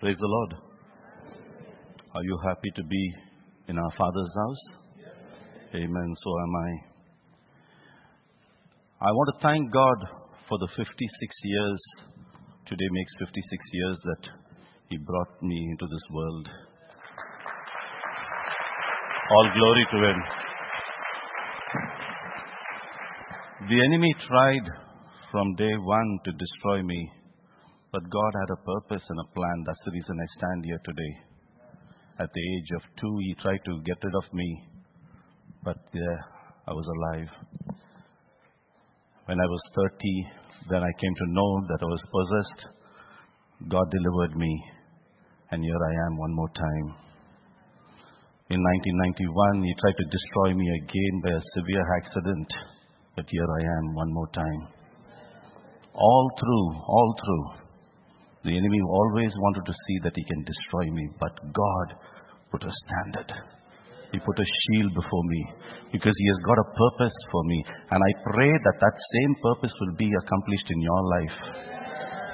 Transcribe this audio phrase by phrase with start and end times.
[0.00, 0.54] Praise the Lord.
[2.14, 3.14] Are you happy to be
[3.68, 4.62] in our Father's house?
[5.74, 6.14] Amen.
[6.24, 6.70] So am I.
[9.04, 9.98] I want to thank God
[10.48, 10.88] for the 56
[11.44, 11.80] years.
[12.66, 13.44] Today makes 56
[13.74, 14.24] years that
[14.88, 16.48] He brought me into this world.
[19.30, 20.18] All glory to Him.
[23.68, 24.64] The enemy tried
[25.30, 27.10] from day one to destroy me,
[27.92, 29.64] but God had a purpose and a plan.
[29.66, 31.12] That's the reason I stand here today.
[32.20, 34.62] At the age of two, he tried to get rid of me,
[35.64, 36.18] but yeah,
[36.68, 37.30] I was alive.
[39.26, 39.90] When I was 30,
[40.70, 42.60] then I came to know that I was possessed.
[43.68, 44.52] God delivered me,
[45.50, 46.86] and here I am one more time.
[48.50, 52.48] In 1991, he tried to destroy me again by a severe accident,
[53.16, 54.62] but here I am one more time.
[55.94, 57.59] All through, all through,
[58.44, 61.88] the enemy always wanted to see that he can destroy me, but God
[62.50, 63.30] put a standard.
[64.12, 65.42] He put a shield before me
[65.92, 67.64] because He has got a purpose for me.
[67.90, 71.36] And I pray that that same purpose will be accomplished in your life.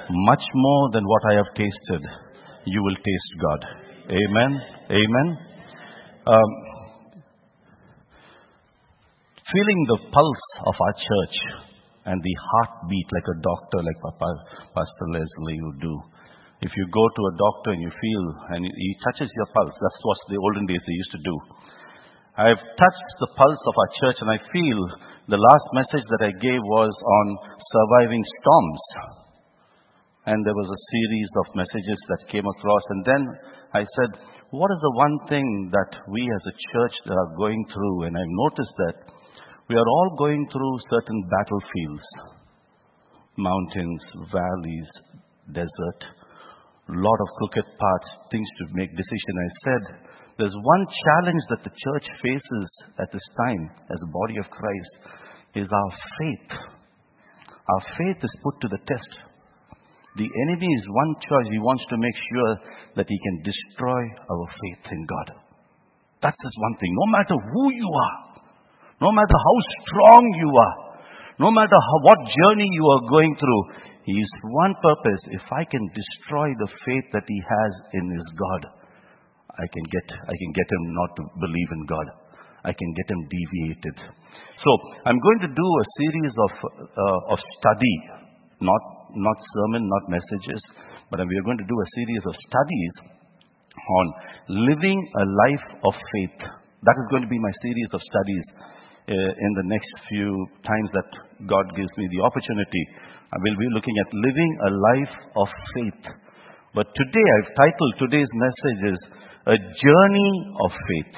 [0.09, 2.03] Much more than what I have tasted,
[2.65, 3.61] you will taste God.
[4.09, 4.51] Amen.
[4.89, 5.27] Amen.
[6.25, 6.51] Um,
[9.53, 11.66] feeling the pulse of our church
[12.07, 13.99] and the heartbeat like a doctor, like
[14.71, 15.95] Pastor Leslie would do.
[16.63, 20.01] If you go to a doctor and you feel, and he touches your pulse, that's
[20.01, 21.35] what the olden days they used to do.
[22.37, 24.79] I've touched the pulse of our church and I feel
[25.27, 27.25] the last message that I gave was on
[27.75, 28.83] surviving storms.
[30.31, 32.83] And there was a series of messages that came across.
[32.89, 33.23] And then
[33.73, 34.11] I said,
[34.51, 38.07] what is the one thing that we as a church are going through?
[38.07, 38.97] And I've noticed that
[39.69, 42.07] we are all going through certain battlefields
[43.37, 44.01] mountains,
[44.33, 44.89] valleys,
[45.53, 46.01] desert,
[46.89, 49.33] lot of crooked paths, things to make decision.
[49.37, 49.83] I said,
[50.39, 54.93] there's one challenge that the church faces at this time as a body of Christ
[55.53, 56.49] is our faith.
[57.69, 59.11] Our faith is put to the test.
[60.17, 61.49] The enemy is one choice.
[61.51, 62.53] He wants to make sure
[62.97, 64.01] that he can destroy
[64.33, 65.27] our faith in God.
[66.23, 66.89] That's just one thing.
[66.89, 68.36] No matter who you are,
[69.01, 70.75] no matter how strong you are,
[71.39, 73.63] no matter how, what journey you are going through,
[74.09, 78.61] His one purpose, if I can destroy the faith that he has in his God,
[79.53, 82.07] I can get, I can get him not to believe in God.
[82.65, 83.95] I can get him deviated.
[84.63, 84.69] So,
[85.05, 87.95] I'm going to do a series of, uh, of study,
[88.59, 88.81] not,
[89.13, 90.61] not sermon, not messages,
[91.09, 92.93] but we are going to do a series of studies
[93.77, 94.05] on
[94.67, 96.39] living a life of faith.
[96.83, 98.45] That is going to be my series of studies
[99.07, 100.27] Uh, in the next few
[100.67, 101.07] times that
[101.47, 102.83] God gives me the opportunity.
[103.31, 106.03] I will be looking at living a life of faith.
[106.75, 108.99] But today I've titled today's message is
[109.47, 111.15] A Journey of Faith.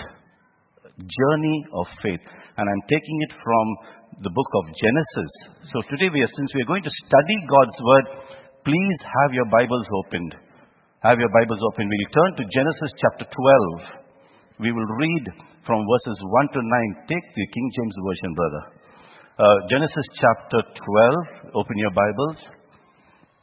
[1.01, 2.21] Journey of Faith.
[2.61, 3.65] And I'm taking it from
[4.21, 5.31] the book of Genesis.
[5.73, 8.05] So today we are, since we are going to study God's Word,
[8.69, 10.37] please have your Bibles opened.
[11.01, 11.89] Have your Bibles open.
[11.89, 13.98] We'll turn to Genesis chapter 12.
[14.59, 15.25] We will read
[15.65, 17.07] from verses 1 to 9.
[17.07, 18.63] Take the King James Version, brother.
[19.39, 20.59] Uh, Genesis chapter
[21.47, 21.55] 12.
[21.55, 22.35] Open your Bibles.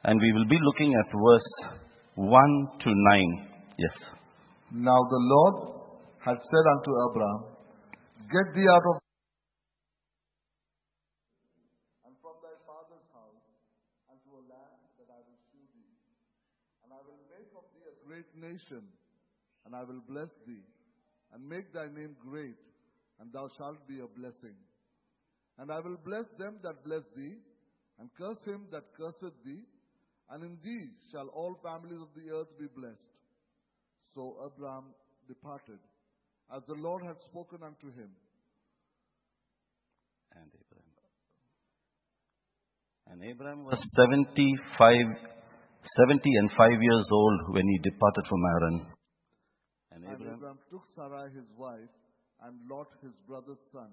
[0.05, 1.49] And we will be looking at verse
[2.16, 2.28] 1
[2.84, 3.49] to 9.
[3.78, 3.97] Yes.
[4.71, 5.56] Now the Lord
[6.21, 7.41] had said unto Abraham,
[8.28, 9.00] Get thee out of
[12.05, 13.41] and from thy father's house
[14.12, 15.97] unto a land that I will shew thee.
[16.84, 18.84] And I will make of thee a great nation,
[19.65, 20.60] and I will bless thee,
[21.36, 22.56] and make thy name great,
[23.20, 24.56] and thou shalt be a blessing.
[25.58, 27.36] And I will bless them that bless thee,
[28.00, 29.60] and curse him that curseth thee,
[30.30, 33.12] and in thee shall all families of the earth be blessed.
[34.14, 34.96] So Abraham
[35.28, 35.78] departed,
[36.56, 38.08] as the Lord had spoken unto him.
[40.32, 40.92] And Abraham.
[43.08, 44.96] And Abraham was 75,
[46.08, 48.95] 70 and 5 years old when he departed from Haran.
[49.96, 51.88] And And Abraham, Abraham took Sarai his wife,
[52.44, 53.88] and Lot his brother's son,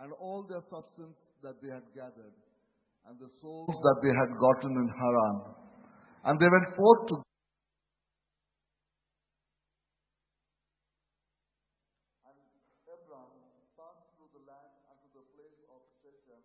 [0.00, 1.12] and all their substance
[1.44, 2.32] that they had gathered,
[3.04, 5.36] and the souls that they had gotten in Haran.
[6.24, 7.14] And they went forth to
[12.24, 12.40] And
[12.88, 13.28] Abraham
[13.76, 16.40] passed through the land unto the plain of Shechem,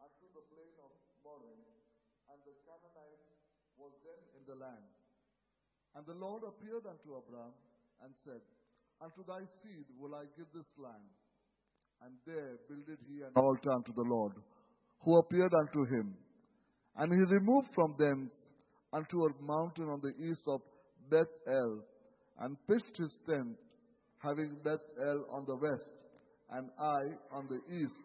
[0.00, 1.68] unto the plain of Moreh,
[2.32, 3.28] and the Canaanite
[3.76, 4.88] was then in the land.
[5.92, 7.52] And the Lord appeared unto Abraham
[8.02, 8.40] and said,
[9.02, 11.08] Unto thy seed will I give this land.
[12.02, 14.32] And there builded he an altar unto the Lord,
[15.04, 16.14] who appeared unto him.
[16.96, 18.30] And he removed from thence
[18.92, 20.60] unto a mountain on the east of
[21.10, 21.80] Beth El,
[22.40, 23.56] and pitched his tent,
[24.18, 25.92] having Beth El on the west,
[26.52, 27.00] and I
[27.32, 28.00] on the east.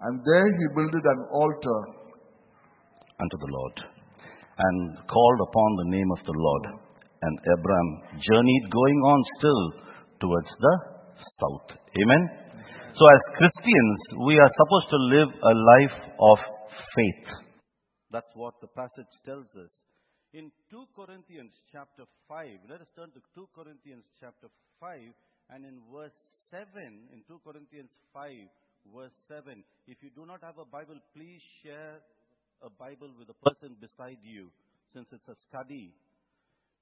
[0.00, 1.80] And there he builded an altar
[3.20, 3.76] unto the Lord,
[4.58, 6.87] and called upon the name of the Lord.
[7.22, 7.88] And Abram
[8.22, 9.62] journeyed going on still
[10.20, 10.74] towards the
[11.40, 11.68] south.
[11.74, 12.22] Amen.
[12.94, 16.38] So as Christians, we are supposed to live a life of
[16.94, 17.26] faith.
[18.10, 19.70] That's what the passage tells us.
[20.32, 24.48] In 2 Corinthians chapter 5, let us turn to 2 Corinthians chapter
[24.80, 25.00] 5
[25.50, 26.12] and in verse
[26.50, 26.66] 7,
[27.12, 28.28] in 2 Corinthians 5,
[28.94, 32.00] verse 7, if you do not have a Bible, please share
[32.60, 34.50] a Bible with a person beside you
[34.92, 35.94] since it's a study.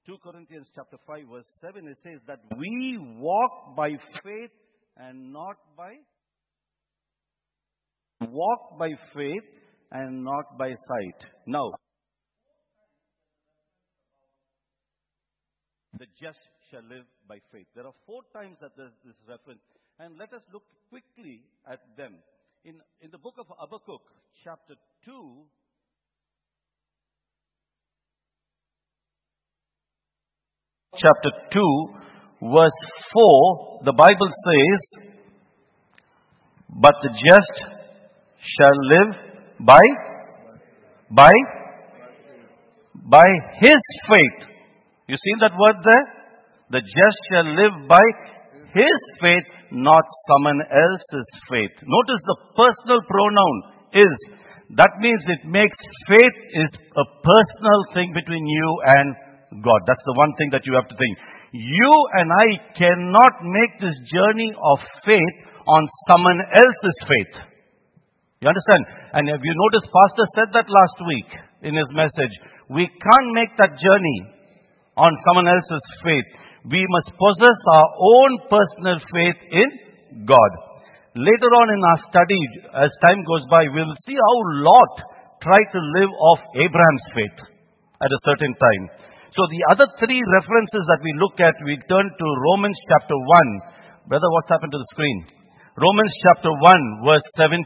[0.07, 3.89] 2 Corinthians chapter 5 verse 7 it says that we walk by
[4.23, 4.51] faith
[4.95, 5.95] and not by
[8.21, 9.43] walk by faith
[9.91, 11.19] and not by sight.
[11.45, 11.73] Now
[15.99, 16.39] the just
[16.71, 17.67] shall live by faith.
[17.75, 19.59] There are four times that there's this reference
[19.99, 22.15] and let us look quickly at them.
[22.63, 24.01] In, in the book of Habakkuk,
[24.43, 25.43] chapter 2,
[31.01, 32.81] chapter 2, verse
[33.13, 34.79] 4, the Bible says,
[36.69, 37.55] But the just
[38.57, 39.11] shall live
[39.59, 39.81] by,
[41.11, 41.31] by,
[42.93, 43.25] by
[43.59, 44.47] his faith.
[45.07, 46.05] You see that word there?
[46.69, 48.03] The just shall live by
[48.73, 51.71] his faith, not someone else's faith.
[51.85, 53.55] Notice the personal pronoun
[53.93, 54.13] is.
[54.75, 55.77] That means it makes
[56.11, 59.15] faith is a personal thing between you and
[59.51, 59.81] God.
[59.87, 61.15] That's the one thing that you have to think.
[61.55, 64.77] You and I cannot make this journey of
[65.07, 67.33] faith on someone else's faith.
[68.43, 68.83] You understand?
[69.17, 71.29] And if you notice, Pastor said that last week
[71.63, 72.33] in his message.
[72.69, 74.19] We can't make that journey
[74.99, 76.27] on someone else's faith.
[76.67, 79.69] We must possess our own personal faith in
[80.27, 80.51] God.
[81.15, 82.41] Later on in our study,
[82.77, 84.35] as time goes by, we will see how
[84.67, 84.93] Lot
[85.41, 87.37] tried to live off Abraham's faith
[88.03, 88.83] at a certain time.
[89.37, 94.09] So the other three references that we look at, we turn to Romans chapter 1.
[94.09, 95.29] Brother, what's happened to the screen?
[95.77, 97.61] Romans chapter 1, verse 17.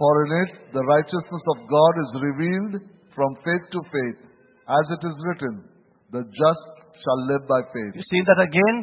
[0.00, 2.74] For in it the righteousness of God is revealed
[3.12, 4.18] from faith to faith,
[4.64, 5.68] as it is written,
[6.08, 6.64] the just
[7.04, 7.92] shall live by faith.
[7.92, 8.76] You see that again?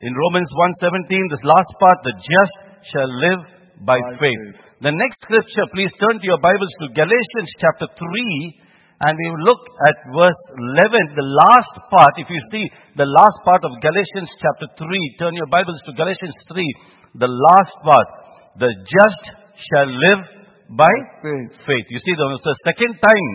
[0.00, 0.48] In Romans
[0.80, 2.56] 1:17, this last part, the just
[2.96, 3.42] shall live
[3.84, 4.40] by, By faith.
[4.40, 4.56] faith.
[4.88, 8.64] The next scripture, please turn to your Bibles to Galatians chapter 3,
[8.96, 12.16] and we look at verse 11, the last part.
[12.16, 12.64] If you see
[12.96, 17.76] the last part of Galatians chapter 3, turn your Bibles to Galatians 3, the last
[17.84, 18.08] part.
[18.56, 19.22] The just
[19.68, 20.22] shall live
[20.72, 20.88] by
[21.20, 21.52] Faith.
[21.68, 21.86] faith.
[21.92, 23.28] You see, the, the second time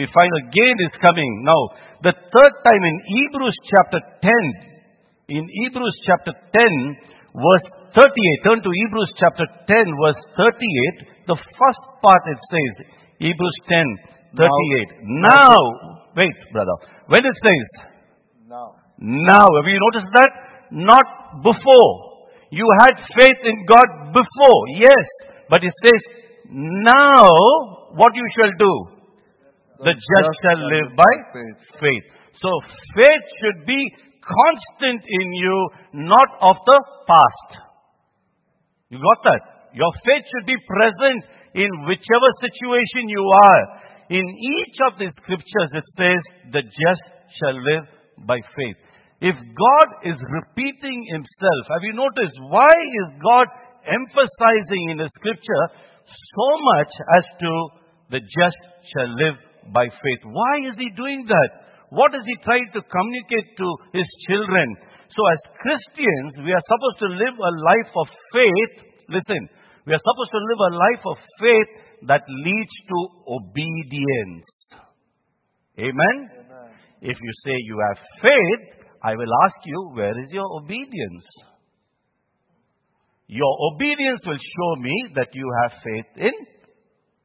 [0.00, 1.32] we find again is coming.
[1.44, 1.60] Now,
[2.08, 7.66] the third time in Hebrews chapter 10, in Hebrews chapter 10, verse
[8.00, 12.74] 38, turn to Hebrews chapter 10, verse 38, the first part it says,
[13.20, 13.84] Hebrews 10,
[14.36, 15.04] 38.
[15.04, 15.56] Now,
[16.16, 16.76] wait, brother,
[17.06, 17.86] when it says,
[18.48, 20.30] Now, now, have you noticed that?
[20.70, 21.92] Not before.
[22.50, 25.06] You had faith in God before, yes.
[25.50, 26.00] But it says,
[26.52, 27.26] now,
[27.98, 28.74] what you shall do?
[29.82, 31.58] The just shall live by faith.
[31.80, 32.04] faith.
[32.40, 32.50] So,
[32.94, 33.80] faith should be
[34.22, 35.68] constant in you,
[36.06, 37.48] not of the past.
[38.90, 39.42] You got that?
[39.74, 41.24] Your faith should be present
[41.54, 43.62] in whichever situation you are.
[44.12, 46.20] In each of the scriptures, it says,
[46.52, 47.04] the just
[47.40, 47.88] shall live
[48.28, 48.76] by faith.
[49.24, 53.48] If God is repeating himself, have you noticed why is God
[53.88, 55.64] emphasizing in the scripture
[56.04, 57.50] so much as to
[58.12, 58.60] the just
[58.92, 59.40] shall live
[59.72, 60.22] by faith?
[60.28, 61.50] Why is he doing that?
[61.88, 64.76] What is he trying to communicate to his children?
[65.08, 68.74] So as Christians, we are supposed to live a life of faith.
[69.08, 69.48] Listen,
[69.88, 71.70] we are supposed to live a life of faith
[72.06, 74.46] that leads to obedience.
[75.78, 76.16] Amen?
[77.00, 81.26] If you say you have faith, I will ask you, where is your obedience?
[83.26, 86.36] Your obedience will show me that you have faith in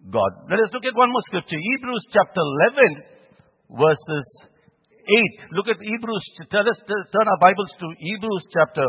[0.10, 0.32] God.
[0.50, 1.58] Let us look at one more scripture.
[1.58, 2.42] Hebrews chapter
[2.80, 3.04] 11,
[3.76, 4.26] verses
[5.04, 5.52] 8.
[5.52, 6.24] Look at Hebrews.
[6.50, 8.86] Tell us, turn our Bibles to Hebrews chapter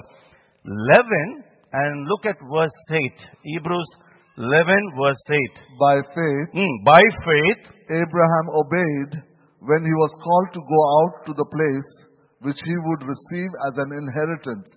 [0.65, 2.99] 11 and look at verse 8.
[3.43, 3.89] Hebrews
[4.39, 5.35] 11, verse 8.
[5.83, 9.13] by faith, Hmm, by faith, Abraham obeyed
[9.67, 11.91] when he was called to go out to the place
[12.47, 14.71] which he would receive as an inheritance.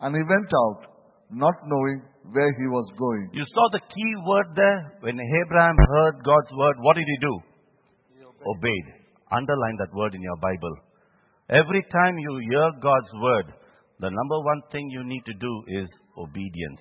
[0.00, 0.80] And he went out,
[1.30, 2.00] not knowing
[2.32, 3.28] where he was going.
[3.36, 4.80] You saw the key word there?
[5.00, 7.34] When Abraham heard God's word, what did he do?
[8.24, 8.86] Obeyed.
[9.30, 10.74] Underline that word in your Bible.
[11.50, 13.46] Every time you hear God's word,
[14.00, 16.80] the number one thing you need to do is obedience.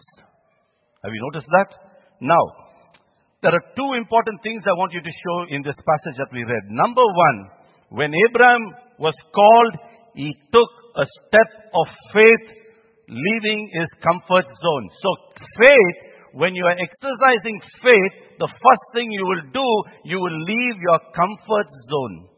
[1.03, 1.84] Have you noticed that?
[2.25, 2.45] Now,
[3.45, 6.41] there are two important things I want you to show in this passage that we
[6.41, 6.65] read.
[6.73, 7.37] Number one,
[7.93, 9.73] when Abraham was called,
[10.17, 12.45] he took a step of faith,
[13.05, 14.85] leaving his comfort zone.
[15.05, 15.09] So,
[15.61, 15.97] faith,
[16.33, 19.67] when you are exercising faith, the first thing you will do,
[20.09, 22.33] you will leave your comfort zone.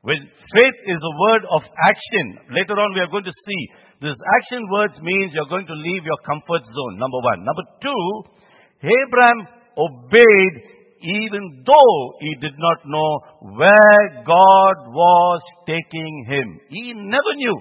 [0.00, 3.62] When faith is a word of action, later on we are going to see
[4.00, 7.42] this action words means you're going to leave your comfort zone, number one.
[7.42, 8.02] Number two,
[8.86, 13.10] Abraham obeyed even though he did not know
[13.58, 16.60] where God was taking him.
[16.70, 17.56] He never knew.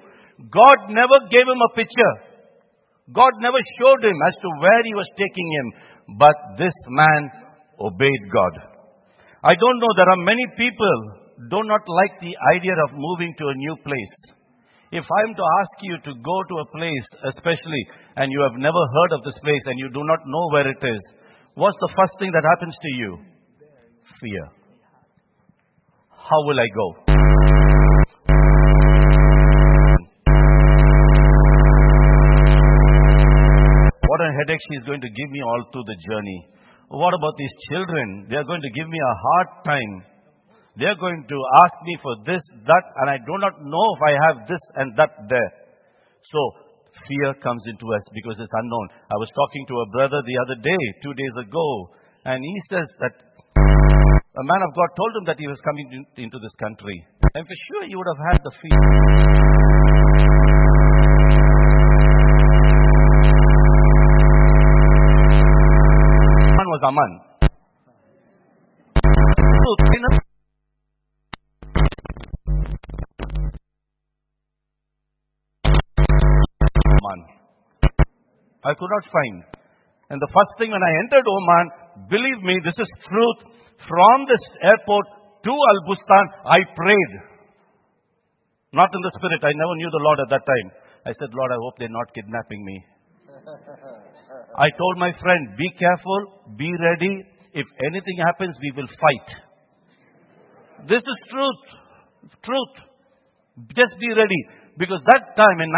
[0.49, 2.13] God never gave him a picture.
[3.13, 6.17] God never showed him as to where he was taking him.
[6.17, 7.29] But this man
[7.79, 8.53] obeyed God.
[9.43, 10.97] I don't know, there are many people
[11.49, 14.36] do not like the idea of moving to a new place.
[14.89, 17.83] If I'm to ask you to go to a place, especially,
[18.15, 20.79] and you have never heard of this place and you do not know where it
[20.79, 21.01] is,
[21.55, 23.19] what's the first thing that happens to you?
[24.21, 24.47] Fear.
[26.07, 26.87] How will I go?
[34.07, 36.47] What a headache she's going to give me all through the journey.
[36.87, 38.27] What about these children?
[38.29, 40.16] They are going to give me a hard time.
[40.77, 42.37] They are going to ask me for this,
[42.69, 45.51] that, and I do not know if I have this and that there.
[46.29, 46.39] So,
[47.09, 48.87] fear comes into us because it's unknown.
[49.09, 51.65] I was talking to a brother the other day, two days ago,
[52.29, 53.09] and he says that
[53.57, 57.01] a man of God told him that he was coming into this country.
[57.33, 58.77] And for sure he would have had the fear.
[66.53, 67.26] Man was Aman.
[78.67, 79.37] I could not find.
[80.11, 81.65] And the first thing when I entered Oman,
[82.11, 83.39] believe me, this is truth.
[83.87, 85.07] From this airport
[85.47, 87.13] to Al Bustan, I prayed.
[88.73, 89.39] Not in the spirit.
[89.43, 90.67] I never knew the Lord at that time.
[91.07, 92.77] I said, Lord, I hope they're not kidnapping me.
[94.57, 96.19] I told my friend, be careful,
[96.57, 97.23] be ready.
[97.53, 99.27] If anything happens, we will fight.
[100.89, 101.63] This is truth.
[102.43, 102.75] Truth.
[103.71, 104.41] Just be ready.
[104.77, 105.69] Because that time in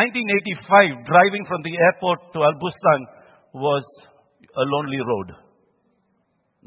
[1.00, 3.02] 1985, driving from the airport to Al Bustan
[3.56, 3.84] was
[4.44, 5.30] a lonely road.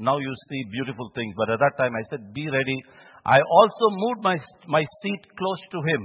[0.00, 2.78] Now you see beautiful things, but at that time I said, be ready.
[3.28, 6.02] I also moved my, my seat close to him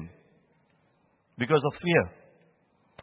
[1.39, 2.03] because of fear.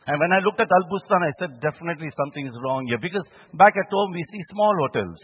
[0.04, 3.00] And when I looked at Al Bustan, I said, definitely something is wrong here.
[3.00, 3.24] Because
[3.56, 5.16] back at home, we see small hotels.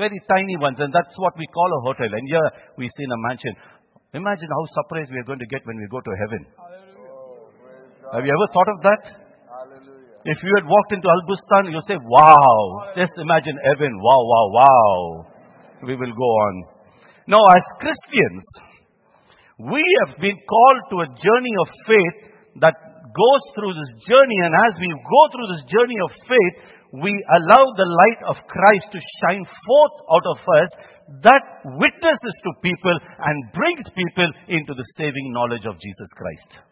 [0.00, 2.08] Very tiny ones, and that's what we call a hotel.
[2.08, 2.48] And here,
[2.80, 3.54] we see in a mansion.
[4.16, 6.42] Imagine how surprised we are going to get when we go to heaven.
[8.14, 9.02] Have you ever thought of that?
[9.50, 10.22] Hallelujah.
[10.22, 12.94] If you had walked into Al Bustan, you'll say, wow.
[12.94, 13.90] Just imagine heaven.
[13.98, 14.94] Wow, wow, wow.
[15.82, 16.54] We will go on.
[17.26, 18.46] Now, as Christians,
[19.58, 22.16] we have been called to a journey of faith
[22.62, 24.38] that goes through this journey.
[24.46, 26.54] And as we go through this journey of faith,
[27.02, 30.70] we allow the light of Christ to shine forth out of us
[31.26, 31.42] that
[31.82, 36.62] witnesses to people and brings people into the saving knowledge of Jesus Christ.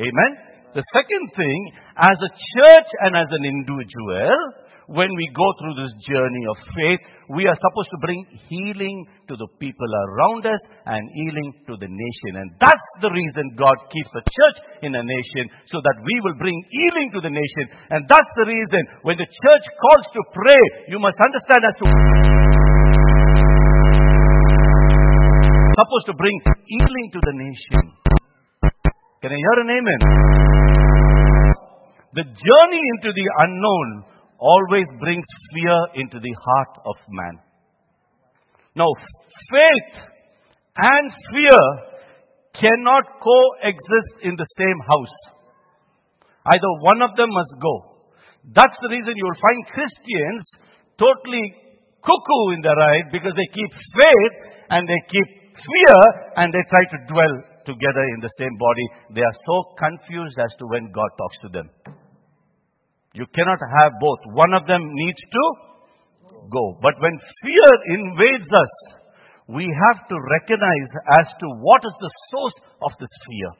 [0.00, 0.55] Amen.
[0.76, 1.60] The second thing,
[1.96, 4.28] as a church and as an individual,
[4.92, 7.00] when we go through this journey of faith,
[7.32, 11.88] we are supposed to bring healing to the people around us and healing to the
[11.88, 12.44] nation.
[12.44, 16.36] And that's the reason God keeps a church in a nation so that we will
[16.36, 17.64] bring healing to the nation.
[17.88, 21.84] And that's the reason when the church calls to pray, you must understand as to
[25.72, 26.36] supposed to bring
[26.68, 27.80] healing to the nation.
[29.24, 30.55] Can I hear an amen?
[32.16, 33.88] The journey into the unknown
[34.40, 37.36] always brings fear into the heart of man.
[38.74, 38.88] Now,
[39.52, 39.92] faith
[40.80, 41.60] and fear
[42.56, 45.16] cannot coexist in the same house.
[46.56, 47.74] Either one of them must go.
[48.48, 50.44] That's the reason you will find Christians
[50.96, 51.52] totally
[52.00, 54.36] cuckoo in their ride because they keep faith
[54.70, 55.98] and they keep fear
[56.40, 57.34] and they try to dwell
[57.66, 58.86] together in the same body.
[59.12, 61.68] They are so confused as to when God talks to them.
[63.16, 64.20] You cannot have both.
[64.36, 65.44] One of them needs to
[66.52, 66.76] go.
[66.84, 68.74] But when fear invades us,
[69.48, 70.90] we have to recognize
[71.24, 73.50] as to what is the source of this fear.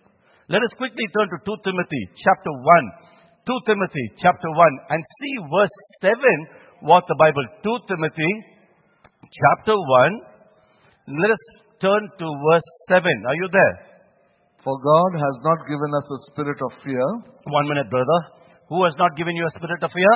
[0.52, 3.48] Let us quickly turn to 2 Timothy chapter 1.
[3.48, 6.18] 2 Timothy chapter 1 and see verse 7
[6.82, 8.30] what the Bible 2 Timothy
[9.22, 10.36] chapter 1
[11.06, 11.44] let us
[11.78, 13.06] turn to verse 7.
[13.06, 13.76] Are you there?
[14.66, 17.06] For God has not given us a spirit of fear,
[17.46, 18.20] One minute, brother.
[18.68, 20.12] Who has not given you a spirit of fear?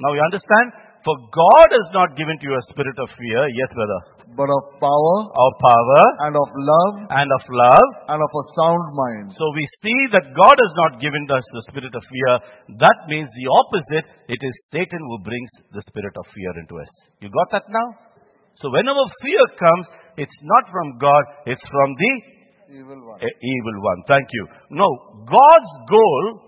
[0.00, 0.66] Now you understand?
[1.06, 3.40] For God has not given to you a spirit of fear.
[3.54, 4.00] Yes, brother.
[4.38, 7.88] but of power Of power and of love and of love.
[8.12, 9.26] and of a sound mind.
[9.38, 12.32] So we see that God has not given us the spirit of fear.
[12.82, 14.06] That means the opposite.
[14.30, 16.90] It is Satan who brings the spirit of fear into us.
[17.22, 17.88] You got that now?
[18.62, 19.86] So whenever fear comes,
[20.18, 22.12] it's not from God, it's from the
[22.74, 23.18] Evil one.
[23.22, 24.00] evil one.
[24.10, 24.44] Thank you.
[24.76, 24.86] No,
[25.24, 26.47] God's goal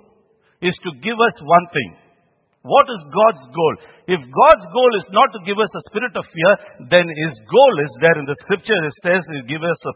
[0.60, 1.90] is to give us one thing.
[2.60, 3.74] What is God's goal?
[4.04, 6.52] If God's goal is not to give us a spirit of fear,
[6.92, 8.76] then His goal is there in the scripture.
[8.84, 9.94] It says He give us a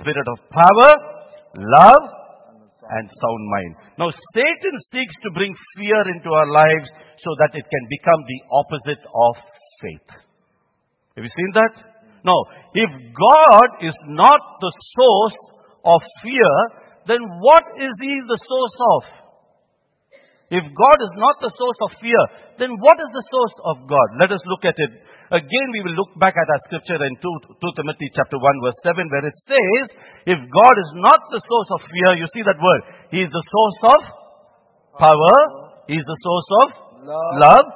[0.00, 0.90] spirit of power,
[1.60, 2.04] love,
[2.88, 3.72] and sound mind.
[4.00, 6.88] Now, Satan seeks to bring fear into our lives
[7.20, 9.32] so that it can become the opposite of
[9.84, 10.08] faith.
[11.20, 11.74] Have you seen that?
[12.24, 12.36] No.
[12.72, 15.40] If God is not the source
[15.84, 16.52] of fear,
[17.12, 19.25] then what is He the source of?
[20.46, 22.22] If God is not the source of fear,
[22.62, 24.08] then what is the source of God?
[24.22, 24.92] Let us look at it.
[25.34, 28.78] Again, we will look back at our scripture in 2, 2 Timothy chapter 1 verse
[28.86, 29.84] 7 where it says,
[30.22, 33.42] if God is not the source of fear, you see that word, He is the
[33.50, 34.00] source of
[35.02, 35.36] power,
[35.90, 36.66] He is the source of
[37.10, 37.34] Love.
[37.42, 37.68] love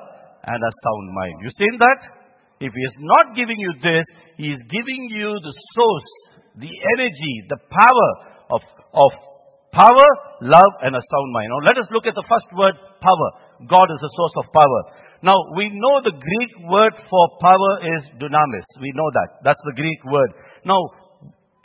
[0.47, 1.37] and a sound mind.
[1.43, 2.01] You seen that?
[2.63, 4.07] If He is not giving you this,
[4.39, 6.11] He is giving you the source,
[6.55, 8.11] the energy, the power
[8.55, 8.63] of,
[8.95, 9.11] of
[9.73, 10.09] power,
[10.43, 11.51] love, and a sound mind.
[11.51, 13.29] Now let us look at the first word, power.
[13.67, 14.81] God is the source of power.
[15.23, 18.67] Now we know the Greek word for power is dunamis.
[18.81, 19.45] We know that.
[19.45, 20.33] That's the Greek word.
[20.65, 20.81] Now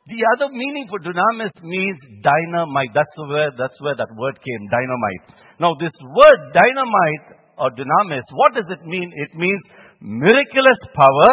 [0.05, 2.93] the other meaning for dunamis means dynamite.
[2.93, 5.23] That's where, that's where that word came, dynamite.
[5.59, 9.11] Now this word dynamite or dunamis, what does it mean?
[9.15, 9.61] It means
[10.01, 11.29] miraculous power.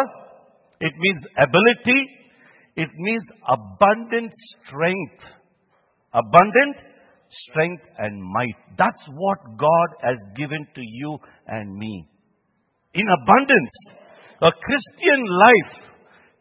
[0.79, 2.01] It means ability.
[2.75, 4.33] It means abundant
[4.65, 5.21] strength.
[6.13, 6.75] Abundant
[7.49, 8.57] strength and might.
[8.77, 12.07] That's what God has given to you and me.
[12.93, 13.75] In abundance.
[14.41, 15.73] A Christian life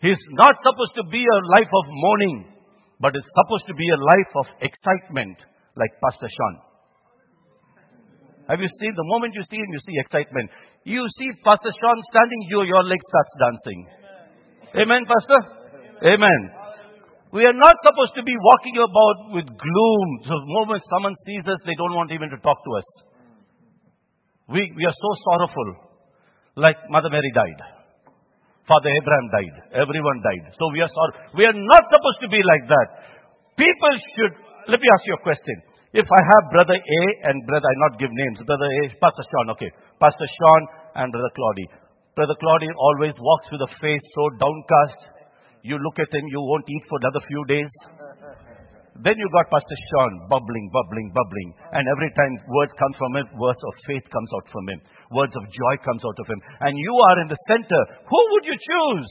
[0.03, 2.53] is not supposed to be a life of mourning,
[3.01, 5.39] but it's supposed to be a life of excitement,
[5.77, 6.55] like Pastor Sean.
[8.49, 10.51] Have you seen, the moment you see him, you see excitement.
[10.85, 13.81] You see Pastor Sean standing, you, your leg starts dancing.
[14.83, 15.41] Amen, Pastor?
[16.11, 16.62] Amen.
[17.33, 20.07] We are not supposed to be walking about with gloom.
[20.29, 22.89] The moment someone sees us, they don't want even to talk to us.
[24.53, 25.69] We, we are so sorrowful.
[26.61, 27.57] Like Mother Mary died.
[28.69, 29.57] Father Abraham died.
[29.81, 30.45] Everyone died.
[30.61, 31.13] So we are sorry.
[31.33, 32.89] We are not supposed to be like that.
[33.57, 34.35] People should,
[34.69, 35.57] let me ask you a question.
[35.97, 38.45] If I have brother A and brother, I not give names.
[38.45, 39.73] Brother A, Pastor Sean, okay.
[40.01, 40.63] Pastor Sean
[41.01, 41.67] and brother Claudy.
[42.13, 45.01] Brother Claudy always walks with a face so downcast.
[45.63, 47.71] You look at him, you won't eat for another few days.
[49.01, 51.55] Then you got Pastor Sean bubbling, bubbling, bubbling.
[51.73, 54.83] And every time words come from him, words of faith comes out from him.
[55.11, 56.43] Words of joy comes out of him.
[56.61, 57.87] And you are in the center.
[58.11, 59.09] Who would you choose?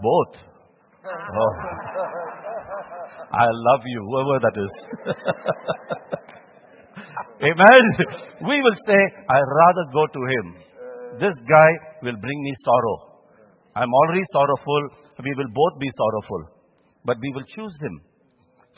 [0.00, 0.36] Both.
[1.04, 1.54] Oh.
[3.32, 4.70] I love you, whoever that is.
[7.50, 7.82] Amen.
[8.46, 10.54] We will say, i rather go to him.
[11.18, 11.70] This guy
[12.02, 13.13] will bring me sorrow.
[13.74, 14.82] I'm already sorrowful.
[15.22, 16.42] We will both be sorrowful.
[17.04, 18.00] But we will choose him.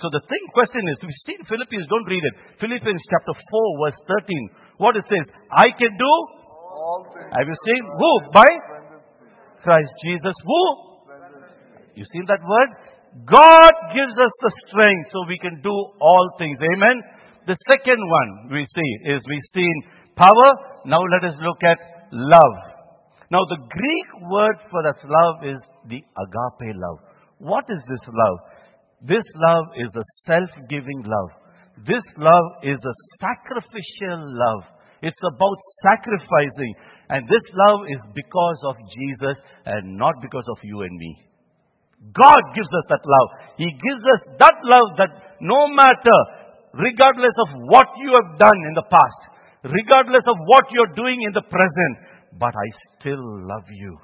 [0.00, 2.35] So the thing, question is, if you see in Philippians, don't read it.
[2.61, 4.76] Philippians chapter 4 verse 13.
[4.76, 6.12] What it says, I can do.
[6.76, 7.32] All things.
[7.32, 7.80] Have you seen?
[7.80, 8.11] Who?
[8.37, 8.50] By
[9.64, 10.37] Christ Jesus.
[10.44, 10.62] Who?
[11.96, 12.70] You seen that word?
[13.24, 16.61] God gives us the strength so we can do all things.
[16.61, 17.00] Amen.
[17.48, 19.78] The second one we see is we see in
[20.12, 20.48] power.
[20.85, 21.80] Now let us look at
[22.12, 22.75] love.
[23.30, 26.98] Now the Greek word for that love is the agape love.
[27.38, 28.38] What is this love?
[29.02, 31.30] This love is a self-giving love.
[31.84, 34.62] This love is a sacrificial love.
[35.02, 36.72] It's about sacrificing.
[37.10, 39.36] And this love is because of Jesus
[39.66, 41.12] and not because of you and me.
[42.14, 43.28] God gives us that love.
[43.58, 46.18] He gives us that love that no matter,
[46.72, 49.20] regardless of what you have done in the past,
[49.64, 51.94] regardless of what you're doing in the present,
[52.38, 52.68] but I
[53.01, 53.99] still love you.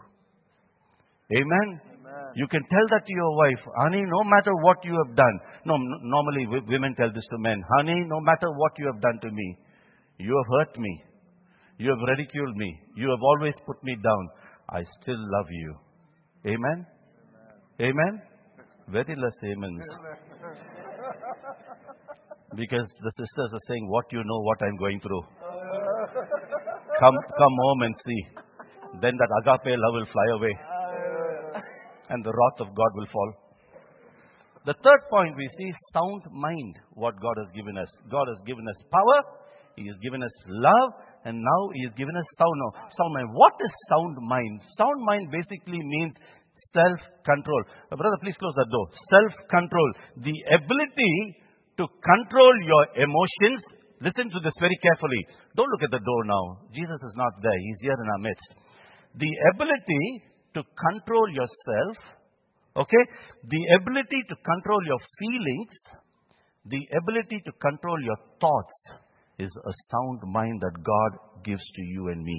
[1.37, 1.81] Amen?
[2.35, 5.41] You can tell that to your wife, honey, no matter what you have done.
[5.67, 9.01] No, n- normally w- women tell this to men, honey, no matter what you have
[9.01, 9.57] done to me,
[10.19, 11.03] you have hurt me.
[11.79, 12.81] You have ridiculed me.
[12.97, 14.29] You have always put me down.
[14.71, 15.75] I still love you.
[16.47, 16.87] Amen?
[17.81, 18.23] Amen?
[18.89, 19.83] Very less amens.
[22.55, 25.23] Because the sisters are saying, what you know, what I'm going through.
[27.01, 28.21] Come, come home and see.
[29.01, 30.55] Then that agape love will fly away.
[32.11, 33.31] and the wrath of God will fall.
[34.65, 37.89] The third point we see sound mind, what God has given us.
[38.11, 39.19] God has given us power,
[39.75, 40.91] He has given us love,
[41.25, 42.59] and now He has given us sound,
[42.95, 43.31] sound mind.
[43.33, 44.63] What is sound mind?
[44.79, 46.15] Sound mind basically means
[46.71, 47.63] self control.
[47.91, 48.87] Uh, brother, please close that door.
[49.11, 49.91] Self control.
[50.23, 51.15] The ability
[51.83, 53.82] to control your emotions.
[54.03, 55.23] Listen to this very carefully.
[55.55, 56.67] Don't look at the door now.
[56.75, 58.49] Jesus is not there, He's here in our midst.
[59.15, 60.05] The ability
[60.59, 61.97] to control yourself,
[62.83, 63.05] okay?
[63.47, 65.73] The ability to control your feelings,
[66.67, 69.03] the ability to control your thoughts
[69.39, 71.13] is a sound mind that God
[71.47, 72.39] gives to you and me.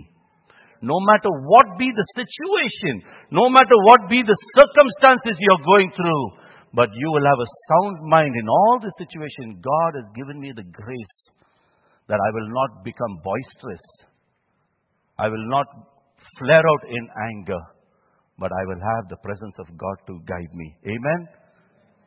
[0.83, 6.25] No matter what be the situation, no matter what be the circumstances you're going through,
[6.75, 9.63] but you will have a sound mind in all the situation.
[9.63, 11.22] God has given me the grace
[12.07, 13.85] that I will not become boisterous.
[15.17, 15.67] I will not
[16.39, 17.61] flare out in anger,
[18.37, 20.75] but I will have the presence of God to guide me.
[20.87, 21.21] Amen?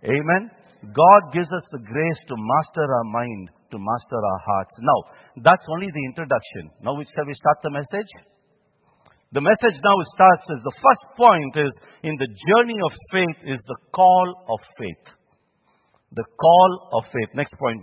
[0.04, 0.50] Amen?
[0.92, 4.74] God gives us the grace to master our mind, to master our hearts.
[4.78, 5.00] Now,
[5.42, 6.70] that's only the introduction.
[6.82, 8.11] Now, shall we start the message?
[9.32, 13.61] The message now starts as the first point is in the journey of faith is
[13.66, 15.04] the call of faith.
[16.12, 17.35] The call of faith.
[17.35, 17.82] Next point.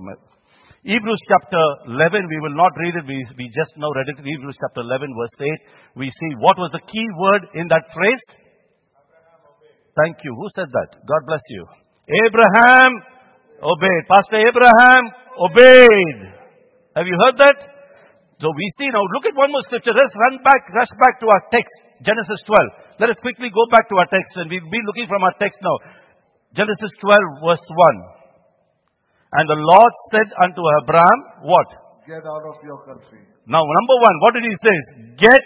[0.84, 1.64] Hebrews chapter
[1.96, 4.20] 11, we will not read it, we, we just now read it.
[4.20, 5.36] Hebrews chapter 11, verse
[5.96, 5.96] 8.
[5.96, 8.20] We see what was the key word in that phrase?
[9.96, 10.36] Thank you.
[10.36, 10.90] Who said that?
[11.08, 11.64] God bless you.
[12.28, 12.92] Abraham
[13.64, 14.04] obeyed.
[14.12, 15.04] Pastor Abraham
[15.40, 16.20] obeyed.
[17.00, 17.58] Have you heard that?
[18.44, 19.96] So we see now, look at one more scripture.
[19.96, 21.72] Let's run back, rush back to our text.
[22.04, 23.00] Genesis 12.
[23.00, 25.56] Let us quickly go back to our text and we'll be looking from our text
[25.64, 25.80] now.
[26.60, 28.23] Genesis 12 verse 1.
[29.34, 31.68] And the Lord said unto Abraham, what?
[32.06, 33.26] Get out of your country.
[33.48, 34.78] Now, number one, what did he say?
[35.18, 35.44] Get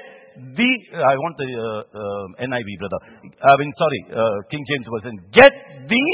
[0.58, 0.70] the,
[1.02, 3.00] I want the uh, uh, NIV, brother.
[3.42, 5.16] I mean, sorry, uh, King James version.
[5.34, 5.54] Get
[5.90, 6.14] thee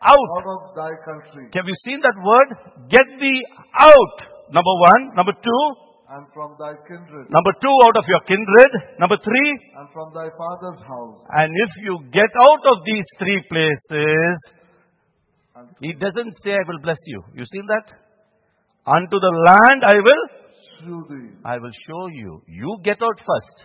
[0.00, 0.28] out.
[0.40, 1.50] Out of thy country.
[1.52, 2.48] Have you seen that word?
[2.88, 3.40] Get thee
[3.82, 4.16] out.
[4.52, 5.02] Number one.
[5.16, 5.62] Number two.
[6.12, 7.24] And from thy kindred.
[7.32, 8.72] Number two, out of your kindred.
[9.00, 9.50] Number three.
[9.80, 11.18] And from thy father's house.
[11.32, 14.32] And if you get out of these three places,
[15.80, 17.22] he doesn't say, I will bless you.
[17.34, 17.86] You seen that?
[18.86, 20.24] Unto the land I will.
[21.44, 22.42] I will show you.
[22.48, 23.56] You get out first.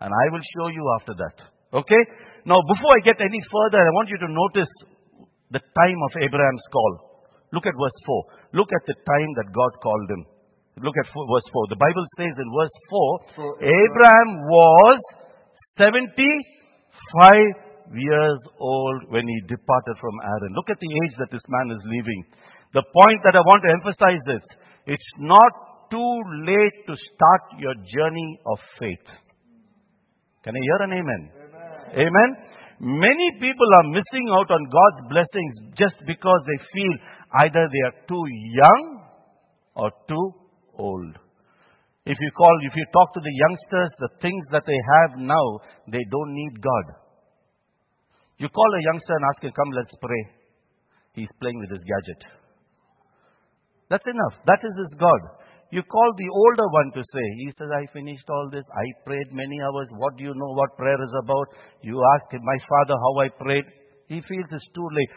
[0.00, 1.36] And I will show you after that.
[1.72, 2.02] Okay?
[2.46, 4.72] Now, before I get any further, I want you to notice
[5.50, 6.92] the time of Abraham's call.
[7.52, 8.24] Look at verse 4.
[8.54, 10.22] Look at the time that God called him.
[10.82, 11.66] Look at four- verse 4.
[11.72, 15.00] The Bible says in verse 4, So Abraham was
[15.78, 20.54] 75 years old when he departed from Haran.
[20.54, 22.24] Look at the age that this man is leaving.
[22.74, 24.44] The point that I want to emphasize is,
[24.86, 25.52] it's not
[25.90, 26.14] too
[26.46, 29.06] late to start your journey of faith.
[30.42, 31.22] Can I hear an amen?
[31.94, 32.30] Amen.
[32.78, 36.94] Many people are missing out on God's blessings just because they feel
[37.46, 39.08] either they are too young
[39.74, 40.32] or too
[40.78, 41.16] old.
[42.04, 45.58] If you call, if you talk to the youngsters, the things that they have now,
[45.90, 47.05] they don't need God.
[48.38, 50.22] You call a youngster and ask him, come, let's pray.
[51.14, 52.20] He's playing with his gadget.
[53.88, 54.36] That's enough.
[54.44, 55.20] That is his God.
[55.72, 58.64] You call the older one to say, he says, I finished all this.
[58.70, 59.88] I prayed many hours.
[59.96, 61.48] What do you know what prayer is about?
[61.82, 63.64] You ask him, my father, how I prayed.
[64.06, 65.10] He feels it's too late.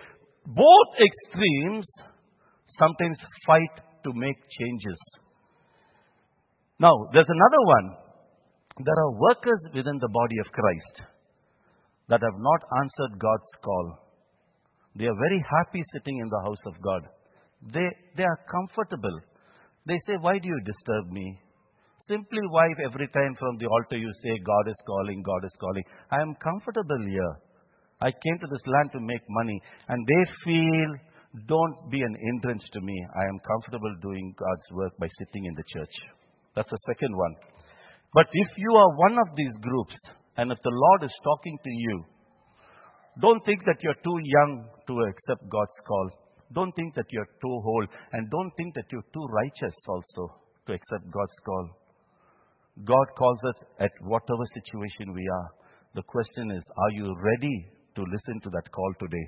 [0.48, 1.86] Both extremes
[2.80, 4.98] sometimes fight to make changes.
[6.80, 7.88] Now, there's another one.
[8.80, 11.19] There are workers within the body of Christ
[12.10, 13.88] that have not answered God's call.
[14.96, 17.02] They are very happy sitting in the house of God.
[17.74, 19.22] They, they are comfortable.
[19.86, 21.40] They say, Why do you disturb me?
[22.08, 25.84] Simply why every time from the altar you say, God is calling, God is calling.
[26.12, 27.36] I am comfortable here.
[28.02, 29.62] I came to this land to make money.
[29.88, 30.90] And they feel,
[31.48, 32.98] don't be an hindrance to me.
[33.14, 35.96] I am comfortable doing God's work by sitting in the church.
[36.56, 37.36] That's the second one.
[38.14, 39.94] But if you are one of these groups,
[40.40, 42.06] and if the Lord is talking to you,
[43.20, 46.08] don't think that you're too young to accept God's call.
[46.54, 47.88] Don't think that you're too old.
[48.14, 51.66] And don't think that you're too righteous also to accept God's call.
[52.86, 55.50] God calls us at whatever situation we are.
[55.96, 59.28] The question is, are you ready to listen to that call today?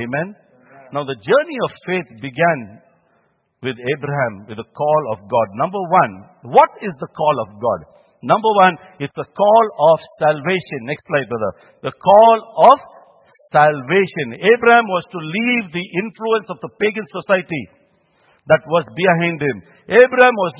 [0.00, 0.34] Amen?
[0.92, 2.80] Now, the journey of faith began
[3.60, 5.48] with Abraham, with the call of God.
[5.60, 6.12] Number one,
[6.56, 7.80] what is the call of God?
[8.22, 10.90] Number one, it's the call of salvation.
[10.90, 11.52] Next slide, brother.
[11.86, 12.38] The call
[12.72, 12.78] of
[13.54, 14.42] salvation.
[14.42, 17.64] Abraham was to leave the influence of the pagan society
[18.48, 19.56] that was behind him.
[19.92, 20.54] Abraham was,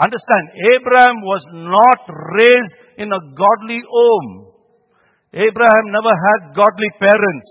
[0.00, 2.00] understand, Abraham was not
[2.34, 4.54] raised in a godly home.
[5.34, 7.48] Abraham never had godly parents.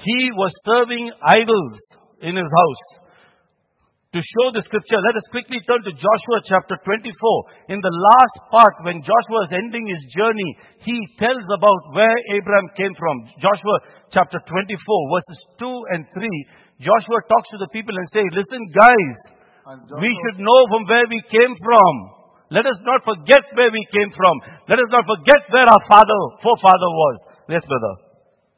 [0.00, 1.76] He was serving idols
[2.22, 2.99] in his house.
[4.10, 7.70] To show the scripture, let us quickly turn to Joshua chapter 24.
[7.70, 10.50] In the last part, when Joshua is ending his journey,
[10.82, 13.14] he tells about where Abraham came from.
[13.38, 13.76] Joshua
[14.10, 16.26] chapter 24, verses 2 and 3.
[16.82, 19.14] Joshua talks to the people and says, listen guys,
[20.02, 21.92] we should know from where we came from.
[22.50, 24.34] Let us not forget where we came from.
[24.66, 27.14] Let us not forget where our father, forefather was.
[27.46, 27.94] Yes, brother.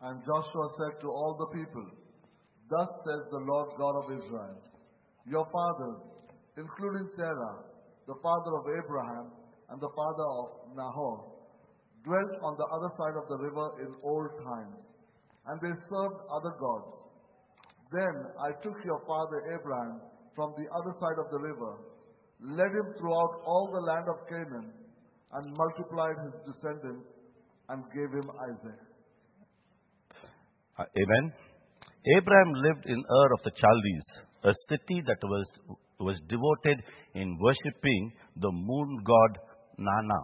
[0.09, 1.85] and Joshua said to all the people,
[2.73, 4.57] Thus says the Lord God of Israel,
[5.27, 6.01] Your fathers,
[6.57, 7.65] including Terah,
[8.07, 9.31] the father of Abraham
[9.71, 11.33] and the father of Nahor,
[12.05, 14.77] dwelt on the other side of the river in old times,
[15.47, 16.91] and they served other gods.
[17.93, 20.01] Then I took your father Abraham
[20.35, 21.79] from the other side of the river,
[22.41, 24.73] led him throughout all the land of Canaan,
[25.33, 27.07] and multiplied his descendants,
[27.69, 28.81] and gave him Isaac.
[30.79, 31.33] Uh, Amen.
[32.19, 34.09] Abraham lived in Ur of the Chaldees,
[34.45, 35.47] a city that was,
[36.01, 36.83] was devoted
[37.15, 39.39] in worshipping the moon god
[39.79, 40.21] Nanna.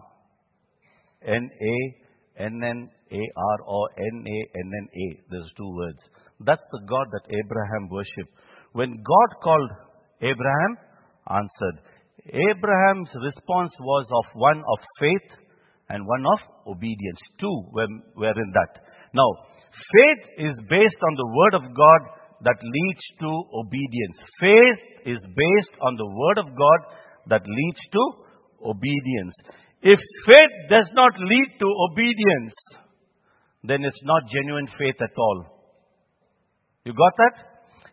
[1.22, 2.48] N-A-N-N-A-R
[3.66, 5.22] or N-A-N-N-A.
[5.30, 5.98] There's two words.
[6.40, 8.32] That's the God that Abraham worshipped.
[8.72, 9.70] When God called
[10.20, 10.76] Abraham,
[11.30, 11.80] answered.
[12.28, 15.28] Abraham's response was of one of faith
[15.88, 17.18] and one of obedience.
[17.40, 18.82] Two were, were in that.
[19.14, 19.30] Now,
[19.96, 22.00] faith is based on the word of God
[22.44, 24.16] that leads to obedience.
[24.40, 26.80] Faith is based on the word of God
[27.28, 28.02] that leads to
[28.64, 29.34] obedience.
[29.82, 32.54] If faith does not lead to obedience,
[33.64, 35.44] then it's not genuine faith at all.
[36.84, 37.34] You got that?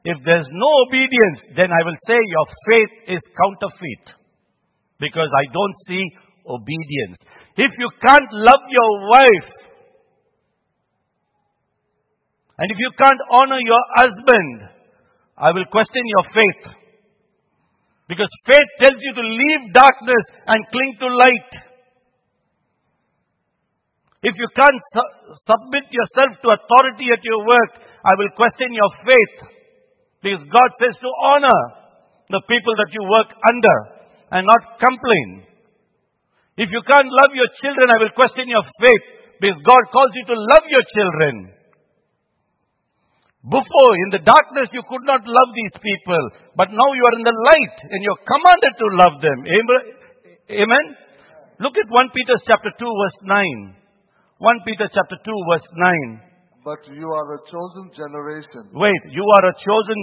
[0.05, 4.05] If there's no obedience, then I will say your faith is counterfeit.
[4.99, 6.05] Because I don't see
[6.47, 7.17] obedience.
[7.57, 9.49] If you can't love your wife,
[12.57, 14.71] and if you can't honor your husband,
[15.37, 16.63] I will question your faith.
[18.07, 21.51] Because faith tells you to leave darkness and cling to light.
[24.23, 25.13] If you can't su-
[25.43, 27.71] submit yourself to authority at your work,
[28.05, 29.35] I will question your faith.
[30.21, 31.61] Because God says to honor
[32.29, 33.77] the people that you work under
[34.31, 35.45] and not complain.
[36.57, 39.05] If you can't love your children, I will question your faith.
[39.43, 41.51] Because God calls you to love your children.
[43.45, 46.23] Before, in the darkness, you could not love these people.
[46.57, 49.39] But now you are in the light and you're commanded to love them.
[50.49, 50.85] Amen?
[51.61, 53.77] Look at 1 Peter chapter 2 verse 9.
[54.41, 56.21] 1 Peter chapter 2 verse 9.
[56.65, 58.63] But you are a chosen generation.
[58.73, 59.99] Wait, you are a chosen,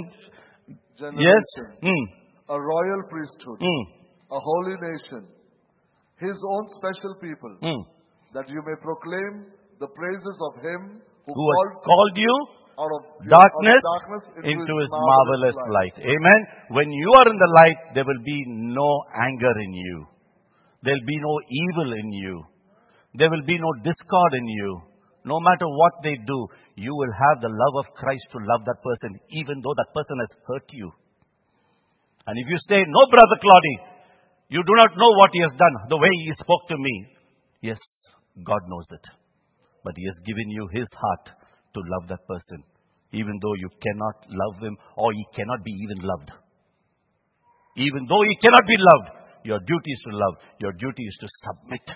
[1.18, 1.44] yes?
[1.58, 1.66] Generation.
[1.82, 2.04] Hmm,
[2.54, 3.58] A royal priesthood.
[3.58, 3.82] hmm,
[4.30, 5.26] A holy nation.
[6.22, 7.58] His own special people.
[7.58, 7.82] hmm.
[8.38, 9.50] That you may proclaim
[9.82, 12.34] the praises of him who, Who called called you
[12.76, 15.96] darkness, out of darkness into his marvelous light.
[16.00, 16.40] Amen.
[16.70, 20.06] When you are in the light, there will be no anger in you.
[20.82, 22.44] There will be no evil in you.
[23.14, 24.82] There will be no discord in you.
[25.24, 26.38] No matter what they do,
[26.74, 30.18] you will have the love of Christ to love that person, even though that person
[30.18, 30.90] has hurt you.
[32.26, 33.76] And if you say, No, Brother Claudy,
[34.48, 36.94] you do not know what he has done, the way he spoke to me.
[37.62, 37.78] Yes,
[38.42, 39.04] God knows it.
[39.84, 41.41] But he has given you his heart
[41.74, 42.64] to love that person,
[43.12, 46.30] even though you cannot love him or he cannot be even loved.
[47.76, 49.08] Even though he cannot be loved,
[49.44, 50.34] your duty is to love.
[50.60, 51.86] Your duty is to submit.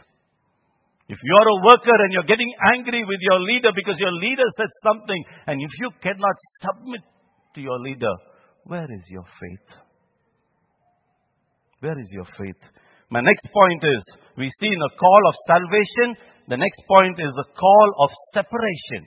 [1.08, 4.48] If you are a worker and you're getting angry with your leader because your leader
[4.56, 6.34] said something, and if you cannot
[6.64, 7.02] submit
[7.54, 8.10] to your leader,
[8.64, 9.68] where is your faith?
[11.80, 12.58] Where is your faith?
[13.10, 14.02] My next point is
[14.36, 19.06] we see in the call of salvation, the next point is the call of separation.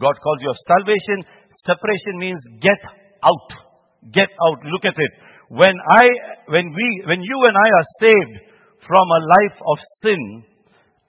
[0.00, 1.24] God calls you of salvation.
[1.66, 2.80] Separation means get
[3.22, 3.48] out.
[4.12, 4.58] Get out.
[4.64, 5.12] Look at it.
[5.48, 6.04] When I,
[6.48, 8.34] when we, when you and I are saved
[8.86, 10.22] from a life of sin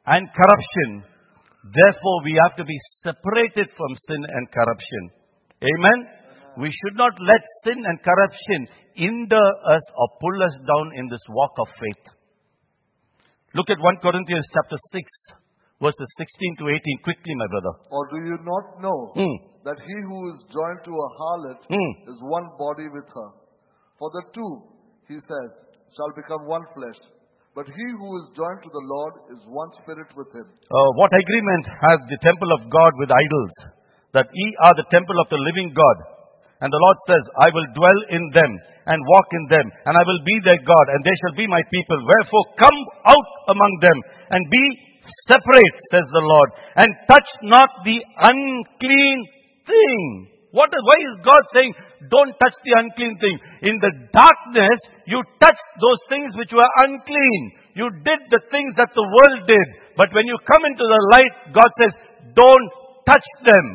[0.06, 0.90] and corruption,
[1.64, 5.04] therefore we have to be separated from sin and corruption.
[5.64, 6.00] Amen?
[6.60, 11.24] We should not let sin and corruption hinder us or pull us down in this
[11.30, 12.14] walk of faith.
[13.56, 15.02] Look at 1 Corinthians chapter 6,
[15.84, 17.08] verses 16 to 18.
[17.08, 17.74] Quickly, my brother.
[17.92, 19.36] Or do you not know Hmm.
[19.68, 21.92] that he who is joined to a harlot Hmm.
[22.12, 23.30] is one body with her?
[24.00, 24.52] For the two,
[25.12, 25.50] he says,
[25.96, 27.00] shall become one flesh.
[27.54, 30.48] But he who is joined to the Lord is one spirit with him.
[30.50, 33.54] Uh, what agreement has the temple of God with idols?
[34.18, 35.98] That ye are the temple of the living God.
[36.66, 38.52] And the Lord says, I will dwell in them
[38.90, 41.62] and walk in them, and I will be their God, and they shall be my
[41.70, 42.00] people.
[42.02, 43.98] Wherefore come out among them
[44.34, 44.64] and be
[45.28, 49.20] Separate, says the Lord, and touch not the unclean
[49.68, 50.28] thing.
[50.54, 51.74] What is, why is God saying,
[52.14, 53.36] don't touch the unclean thing?
[53.66, 57.42] In the darkness, you touched those things which were unclean.
[57.74, 59.68] You did the things that the world did.
[59.98, 61.94] But when you come into the light, God says,
[62.38, 62.70] don't
[63.10, 63.66] touch them.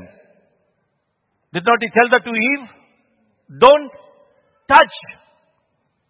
[1.52, 2.66] Did not He tell that to Eve?
[3.58, 3.90] Don't
[4.70, 4.94] touch.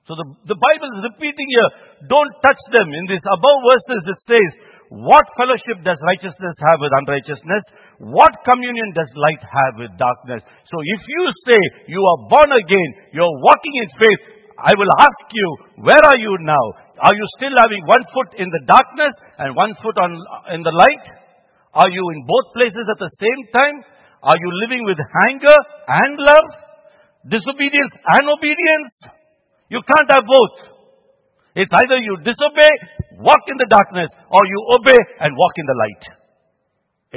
[0.05, 1.71] So the, the Bible is repeating here,
[2.09, 2.93] don't touch them.
[2.93, 4.51] In these above verses it says,
[4.89, 7.65] what fellowship does righteousness have with unrighteousness?
[8.01, 10.41] What communion does light have with darkness?
[10.73, 11.61] So if you say
[11.93, 14.23] you are born again, you're walking in faith,
[14.57, 15.49] I will ask you,
[15.85, 16.65] where are you now?
[17.05, 20.17] Are you still having one foot in the darkness and one foot on,
[20.51, 21.05] in the light?
[21.75, 23.85] Are you in both places at the same time?
[24.25, 24.99] Are you living with
[25.31, 26.49] anger and love?
[27.29, 28.91] Disobedience and obedience?
[29.69, 30.57] You can't have both.
[31.55, 32.73] It's either you disobey,
[33.19, 36.05] walk in the darkness, or you obey and walk in the light.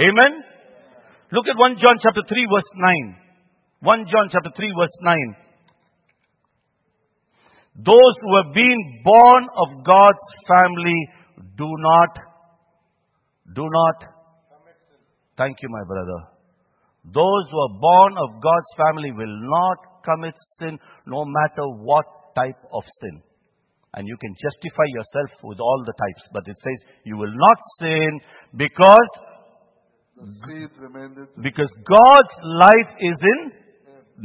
[0.10, 0.44] Amen?
[1.32, 3.16] Look at 1 John chapter 3 verse 9.
[3.82, 5.36] 1 John chapter 3 verse 9.
[7.86, 11.08] Those who have been born of God's family
[11.58, 12.20] do not,
[13.56, 14.04] do not,
[15.38, 16.20] thank you my brother.
[17.06, 22.60] Those who are born of God's family will not commit sin no matter what type
[22.74, 23.22] of sin.
[23.94, 26.24] And you can justify yourself with all the types.
[26.32, 28.20] But it says you will not sin
[28.56, 29.12] because,
[31.42, 33.52] because God's life is in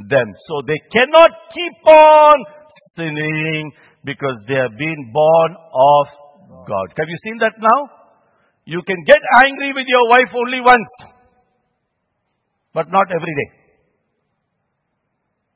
[0.06, 0.28] them.
[0.46, 2.36] So they cannot keep on
[2.96, 3.72] sinning
[4.04, 6.06] because they have been born of
[6.66, 6.86] God.
[6.96, 7.80] Have you seen that now?
[8.66, 10.92] You can get angry with your wife only once,
[12.74, 13.50] but not every day.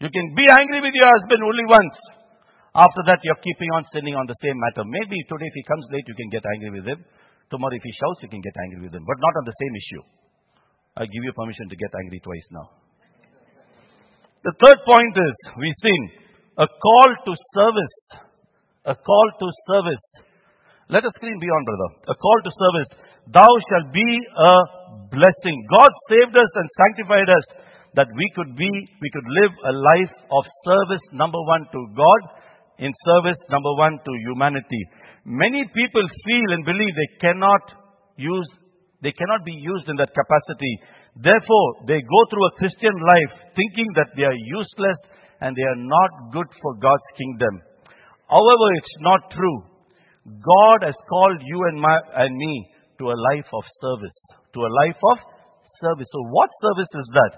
[0.01, 2.19] You can be angry with your husband only once.
[2.70, 4.87] After that, you're keeping on sinning on the same matter.
[4.87, 7.02] Maybe today, if he comes late, you can get angry with him.
[7.50, 9.74] Tomorrow, if he shouts, you can get angry with him, but not on the same
[9.74, 10.02] issue.
[10.94, 12.66] I give you permission to get angry twice now.
[14.46, 16.02] The third point is, we've seen
[16.62, 17.96] a call to service.
[18.87, 20.04] A call to service.
[20.88, 21.90] Let us screen beyond, brother.
[22.06, 22.90] A call to service.
[23.35, 24.52] Thou shalt be a
[25.11, 25.56] blessing.
[25.74, 27.46] God saved us and sanctified us
[27.94, 28.70] that we could be,
[29.02, 32.20] we could live a life of service, number one, to God,
[32.81, 34.83] in service, number one, to humanity.
[35.25, 37.62] Many people feel and believe they cannot
[38.16, 38.49] use,
[39.05, 40.75] they cannot be used in that capacity.
[41.16, 44.99] Therefore, they go through a Christian life thinking that they are useless
[45.40, 47.61] and they are not good for God's kingdom.
[48.29, 49.59] However, it's not true.
[50.25, 52.55] God has called you and, my, and me
[52.99, 54.16] to a life of service.
[54.55, 55.19] To a life of
[55.81, 56.09] service.
[56.12, 57.33] So what service is that?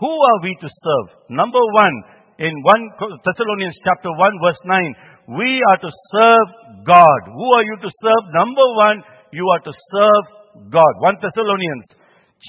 [0.00, 1.06] Who are we to serve?
[1.28, 1.96] Number one,
[2.40, 6.48] in 1 Thessalonians chapter 1 verse 9, we are to serve
[6.88, 7.20] God.
[7.28, 8.22] Who are you to serve?
[8.32, 8.98] Number one,
[9.32, 10.24] you are to serve
[10.72, 10.92] God.
[11.04, 11.84] 1 Thessalonians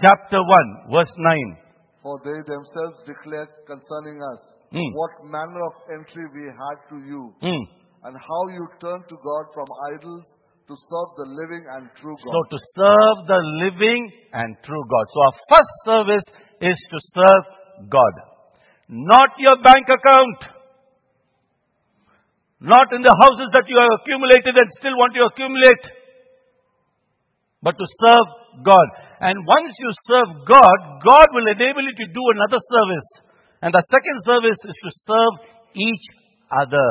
[0.02, 1.58] chapter 1 verse 9.
[2.02, 4.40] For they themselves declare concerning us
[4.72, 4.88] Hmm.
[4.96, 7.64] what manner of entry we had to you, Hmm.
[8.08, 10.24] and how you turned to God from idols
[10.70, 12.32] to serve the living and true God.
[12.32, 15.06] So to serve the living and true God.
[15.14, 16.28] So our first service
[16.62, 17.44] is to serve
[17.90, 18.14] God.
[18.92, 20.40] Not your bank account.
[22.60, 25.84] Not in the houses that you have accumulated and still want to accumulate.
[27.64, 28.28] But to serve
[28.68, 28.88] God.
[29.24, 30.78] And once you serve God,
[31.08, 33.10] God will enable you to do another service.
[33.64, 35.34] And the second service is to serve
[35.72, 36.06] each
[36.52, 36.90] other.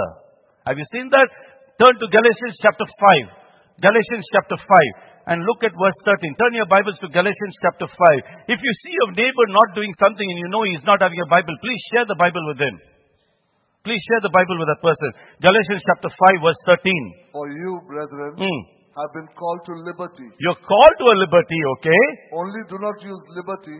[0.64, 1.28] Have you seen that?
[1.76, 3.84] Turn to Galatians chapter 5.
[3.84, 6.36] Galatians chapter 5 and look at verse 13.
[6.40, 8.48] Turn your Bibles to Galatians chapter 5.
[8.48, 11.28] If you see your neighbor not doing something and you know he's not having a
[11.28, 12.76] Bible, please share the Bible with him.
[13.84, 15.08] Please share the Bible with that person.
[15.40, 17.32] Galatians chapter 5 verse 13.
[17.32, 18.60] For you, brethren, Hmm.
[19.00, 20.28] have been called to liberty.
[20.40, 22.04] You're called to a liberty, okay?
[22.36, 23.78] Only do not use liberty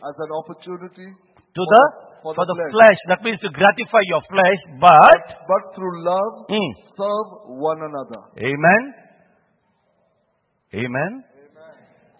[0.00, 1.82] as an opportunity To the,
[2.24, 2.72] for for the the flesh.
[2.72, 3.00] flesh.
[3.12, 6.70] That means to gratify your flesh, but, but through love Hmm.
[6.96, 7.28] serve
[7.60, 8.20] one another.
[8.40, 8.82] Amen.
[10.74, 11.22] Amen.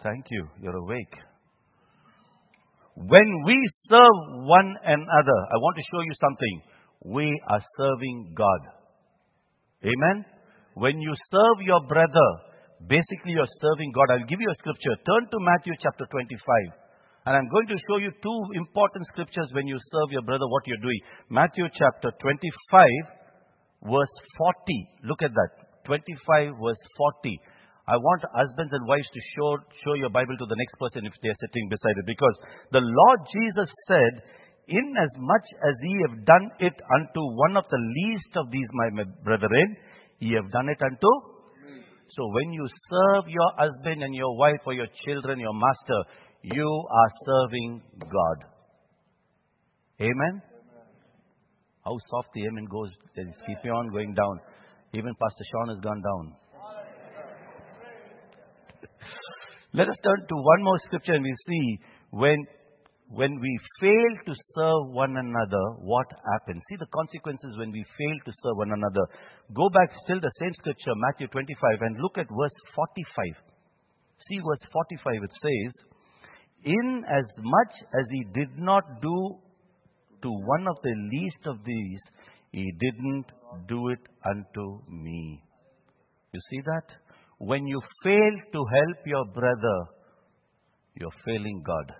[0.01, 0.47] Thank you.
[0.61, 1.11] You're awake.
[2.95, 3.57] When we
[3.89, 6.55] serve one another, I want to show you something.
[7.03, 8.61] We are serving God.
[9.83, 10.23] Amen.
[10.75, 12.27] When you serve your brother,
[12.87, 14.07] basically you're serving God.
[14.15, 14.95] I'll give you a scripture.
[15.03, 16.79] Turn to Matthew chapter 25.
[17.27, 20.63] And I'm going to show you two important scriptures when you serve your brother, what
[20.65, 21.01] you're doing.
[21.29, 22.87] Matthew chapter 25,
[23.83, 24.87] verse 40.
[25.03, 25.51] Look at that.
[25.83, 26.83] 25, verse
[27.19, 27.39] 40.
[27.87, 31.13] I want husbands and wives to show, show your Bible to the next person if
[31.21, 32.05] they are sitting beside it.
[32.09, 32.35] Because
[32.73, 34.13] the Lord Jesus said,
[34.67, 39.77] Inasmuch as ye have done it unto one of the least of these my brethren,
[40.17, 41.11] ye have done it unto.
[42.09, 45.99] So when you serve your husband and your wife or your children, your master,
[46.41, 48.37] you are serving God.
[50.01, 50.41] Amen?
[51.83, 52.89] How soft the amen goes,
[53.45, 54.39] keeping on going down.
[54.93, 56.33] Even Pastor Sean has gone down.
[59.75, 61.79] Let us turn to one more scripture and we see
[62.11, 62.39] when,
[63.09, 66.63] when we fail to serve one another, what happens.
[66.69, 69.03] See the consequences when we fail to serve one another.
[69.53, 73.35] Go back still the same scripture, Matthew 25, and look at verse 45.
[74.29, 75.71] See verse 45, it says,
[76.63, 79.43] In as much as he did not do
[80.23, 81.99] to one of the least of these,
[82.51, 83.25] he didn't
[83.67, 85.43] do it unto me.
[86.31, 86.87] You see that?
[87.37, 89.77] When you fail to help your brother,
[90.95, 91.91] you're failing God.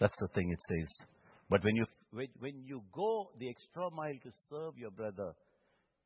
[0.00, 1.06] That's the thing it says.
[1.48, 1.86] But when you,
[2.40, 5.32] when, you go the extra mile to serve your brother,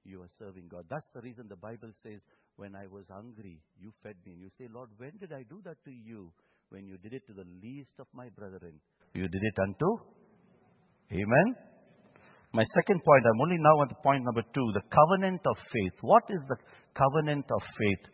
[0.05, 0.85] you are serving God.
[0.91, 2.21] That's the reason the Bible says,
[2.57, 4.33] when I was hungry, you fed me.
[4.33, 6.33] And you say, Lord, when did I do that to you?
[6.71, 8.81] When you did it to the least of my brethren.
[9.15, 9.91] You did it unto?
[11.13, 11.49] Amen?
[12.53, 15.97] My second point, I'm only now at the point number two, the covenant of faith.
[16.01, 16.57] What is the
[16.97, 18.05] covenant of faith?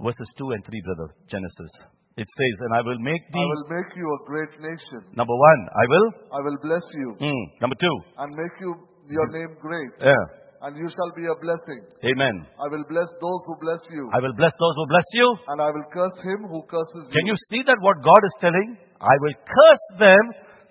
[0.00, 1.72] Verses 2 and 3, brother, Genesis.
[2.16, 3.40] It says, and I will make thee.
[3.40, 5.00] I will make you a great nation.
[5.16, 8.76] number one, I will, I will bless you mm, number two, and make you
[9.08, 10.24] your name great, yeah,
[10.68, 11.80] and you shall be a blessing.
[12.04, 12.44] amen.
[12.60, 15.28] I will bless those who bless you, I will bless those who bless you.
[15.56, 17.14] and I will curse him who curses you.
[17.16, 17.32] Can you.
[17.32, 18.76] you see that what God is telling?
[19.00, 20.24] I will curse them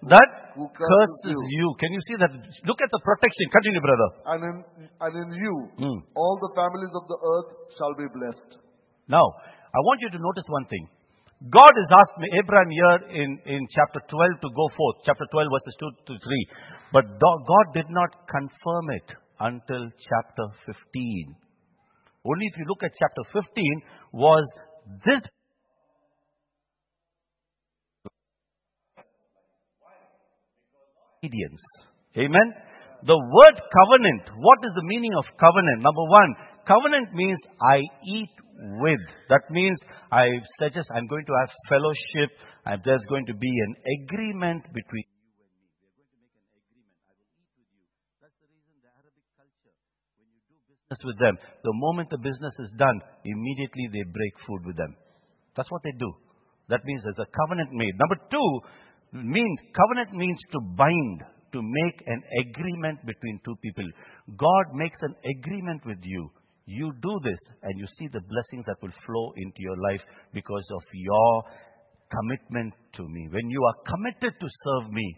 [0.09, 1.37] that Who curses you.
[1.61, 1.67] you.
[1.77, 2.31] Can you see that?
[2.65, 3.45] Look at the protection.
[3.53, 4.09] Continue, brother.
[4.33, 4.55] And in,
[4.97, 5.99] and in you, Mm.
[6.15, 8.57] all the families of the earth shall be blessed.
[9.07, 9.23] Now,
[9.73, 10.87] I want you to notice one thing.
[11.49, 15.49] God has asked me, Abraham here in, in chapter 12 to go forth, chapter 12
[15.49, 16.45] verses 2 to 3.
[16.93, 19.07] But God did not confirm it
[19.39, 21.35] until chapter 15.
[22.25, 23.81] Only if you look at chapter 15
[24.13, 24.45] was
[25.05, 25.21] this
[31.21, 31.61] obedience.
[32.17, 32.47] Amen.
[33.05, 35.81] The word covenant, what is the meaning of covenant?
[35.81, 38.33] Number one, covenant means I eat
[38.81, 39.01] with.
[39.29, 39.77] That means
[40.11, 40.25] I
[40.59, 42.29] suggest I'm going to have fellowship
[42.65, 45.05] and there's going to be an agreement between.
[48.21, 49.73] That's the reason the Arabic culture,
[50.17, 54.33] when you do business with them, the moment the business is done, immediately they break
[54.45, 54.93] food with them.
[55.57, 56.09] That's what they do.
[56.69, 57.97] That means there's a covenant made.
[57.97, 58.49] Number two,
[59.13, 63.87] means covenant means to bind, to make an agreement between two people.
[64.37, 66.29] God makes an agreement with you.
[66.65, 70.01] You do this and you see the blessings that will flow into your life
[70.33, 71.43] because of your
[72.11, 73.27] commitment to me.
[73.31, 75.15] When you are committed to serve me,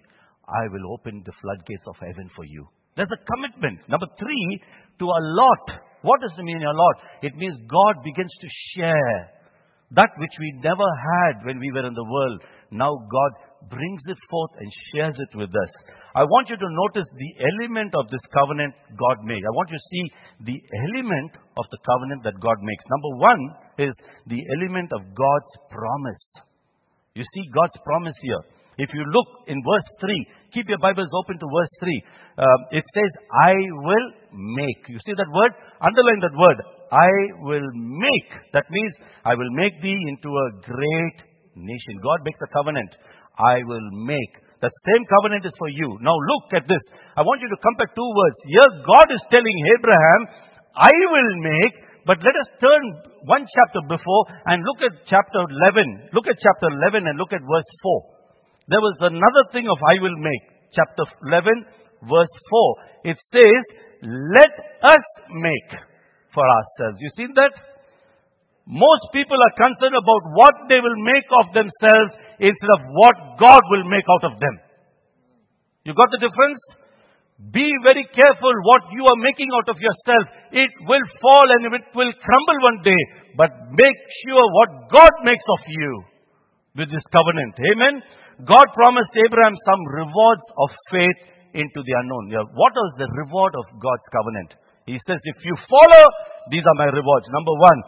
[0.48, 2.68] I will open the floodgates of heaven for you.
[2.96, 3.88] There's a commitment.
[3.90, 4.62] Number three,
[5.00, 5.66] to a lot.
[6.02, 6.96] What does it mean, a lot?
[7.22, 9.30] It means God begins to share
[9.92, 12.44] that which we never had when we were in the world.
[12.72, 13.32] Now God
[13.70, 15.72] brings it forth and shares it with us.
[16.16, 19.42] I want you to notice the element of this covenant God made.
[19.42, 20.06] I want you to see
[20.46, 22.86] the element of the covenant that God makes.
[22.86, 23.42] Number one
[23.90, 23.94] is
[24.30, 26.24] the element of God's promise.
[27.18, 28.42] You see God's promise here.
[28.78, 30.10] If you look in verse 3,
[30.54, 32.04] keep your Bibles open to verse 3.
[32.38, 34.90] Um, it says, I will make.
[34.90, 35.54] You see that word?
[35.82, 36.58] Underline that word.
[36.90, 37.10] I
[37.46, 38.30] will make.
[38.54, 38.94] That means,
[39.26, 41.18] I will make thee into a great
[41.56, 42.02] nation.
[42.02, 42.90] God makes a covenant.
[43.38, 44.34] I will make.
[44.62, 46.00] The same covenant is for you.
[46.00, 46.80] Now look at this.
[47.20, 48.38] I want you to compare two words.
[48.48, 50.22] Here God is telling Abraham,
[50.80, 51.74] I will make,
[52.08, 52.84] but let us turn
[53.28, 56.16] one chapter before and look at chapter 11.
[56.16, 58.72] Look at chapter 11 and look at verse 4.
[58.72, 60.44] There was another thing of I will make.
[60.72, 62.36] Chapter 11, verse
[63.04, 63.12] 4.
[63.12, 63.62] It says,
[64.04, 64.54] let
[64.84, 65.06] us
[65.36, 65.70] make
[66.32, 67.04] for ourselves.
[67.04, 67.52] You see that?
[68.64, 73.62] Most people are concerned about what they will make of themselves instead of what God
[73.70, 74.56] will make out of them.
[75.84, 76.62] You got the difference?
[77.52, 80.24] Be very careful what you are making out of yourself.
[80.54, 83.02] It will fall and it will crumble one day.
[83.36, 85.92] But make sure what God makes of you
[86.78, 87.54] with this covenant.
[87.60, 88.00] Amen.
[88.48, 91.20] God promised Abraham some rewards of faith
[91.54, 92.32] into the unknown.
[92.56, 94.56] What was the reward of God's covenant?
[94.88, 96.04] He says, if you follow,
[96.50, 97.28] these are my rewards.
[97.30, 97.80] Number one,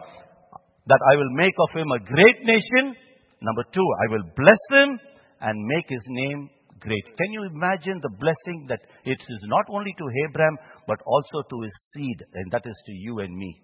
[0.88, 2.94] that I will make of him a great nation.
[3.42, 5.00] Number two, I will bless him
[5.42, 7.06] and make his name great.
[7.18, 10.58] Can you imagine the blessing that it is not only to Abraham,
[10.88, 13.62] but also to his seed, and that is to you and me?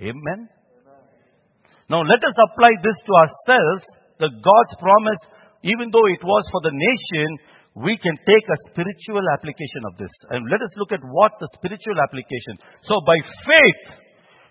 [0.00, 0.48] Amen?
[1.90, 3.84] Now let us apply this to ourselves.
[4.20, 5.20] God's promise,
[5.64, 7.28] even though it was for the nation,
[7.74, 10.10] we can take a spiritual application of this.
[10.30, 12.58] And let us look at what the spiritual application.
[12.86, 13.16] So by
[13.46, 13.82] faith,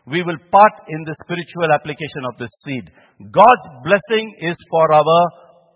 [0.09, 2.85] we will part in the spiritual application of this seed.
[3.29, 5.21] God's blessing is for our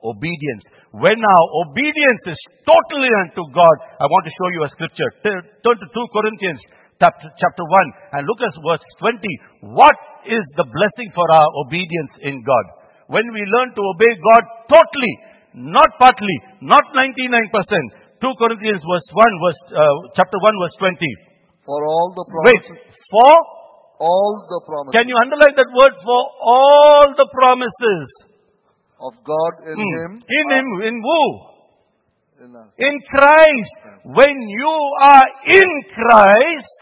[0.03, 0.63] obedience.
[0.93, 5.09] When our obedience is totally unto God, I want to show you a scripture.
[5.25, 6.61] Turn to 2 Corinthians
[7.01, 9.17] chapter, chapter 1 and look at verse 20.
[9.73, 9.97] What
[10.29, 12.65] is the blessing for our obedience in God?
[13.09, 15.13] When we learn to obey God totally,
[15.53, 17.09] not partly, not 99%.
[18.21, 20.95] 2 Corinthians verse 1, verse, uh, chapter 1 verse 20.
[21.65, 22.65] For all the Wait,
[23.11, 23.33] for,
[23.99, 28.07] all the promises can you underline that word for all the promises?
[29.03, 29.95] of God in Hmm.
[29.99, 31.21] Him, In Him, in who?
[32.43, 32.51] in.
[32.77, 33.75] In Christ.
[34.03, 34.73] When you
[35.03, 35.27] are
[35.59, 36.79] in Christ,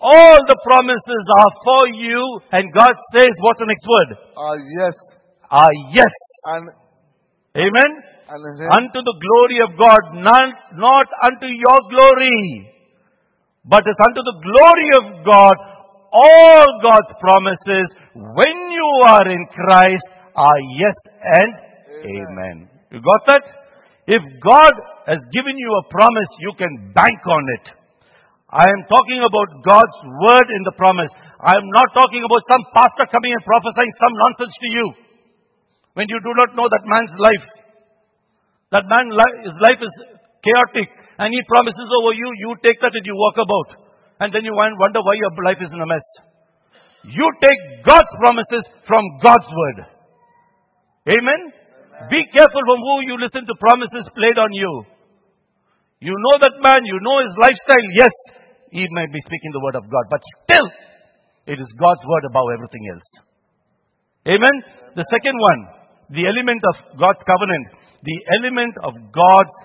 [0.00, 2.22] all the promises are for you,
[2.52, 4.10] and God says, what's the next word?
[4.36, 4.94] Ah, yes,
[5.50, 6.12] Ah, yes.
[6.44, 6.68] and
[7.56, 7.90] Amen.
[8.28, 8.42] and
[8.78, 12.70] Unto the glory of God, none, not unto your glory,
[13.64, 15.56] but it's unto the glory of God.
[16.14, 20.06] All God's promises, when you are in Christ,
[20.38, 21.50] are yes and
[22.06, 22.56] amen.
[22.94, 23.44] You got that?
[24.06, 24.74] If God
[25.10, 27.64] has given you a promise, you can bank on it.
[28.54, 31.10] I am talking about God's word in the promise.
[31.42, 34.86] I am not talking about some pastor coming and prophesying some nonsense to you
[35.98, 37.46] when you do not know that man's life.
[38.70, 39.94] That man's li- his life is
[40.46, 40.88] chaotic
[41.18, 43.83] and he promises over you, you take that and you walk about.
[44.20, 46.06] And then you won- wonder why your life is in a mess.
[47.04, 49.86] You take God's promises from God's word.
[51.18, 51.40] Amen?
[52.10, 54.84] Be careful from who you listen to promises played on you.
[56.00, 57.86] You know that man, you know his lifestyle.
[57.92, 58.14] Yes,
[58.70, 60.68] he may be speaking the word of God, but still,
[61.46, 63.08] it is God's word above everything else.
[64.26, 64.56] Amen?
[64.96, 65.60] The second one,
[66.10, 67.66] the element of God's covenant,
[68.02, 69.56] the element of God's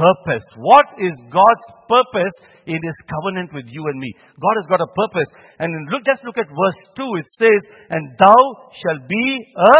[0.00, 0.46] purpose.
[0.56, 4.10] What is God's purpose in His covenant with you and me?
[4.40, 5.28] God has got a purpose.
[5.60, 7.20] And look, just look at verse 2.
[7.20, 7.60] It says,
[7.92, 8.40] And thou
[8.80, 9.74] shalt be a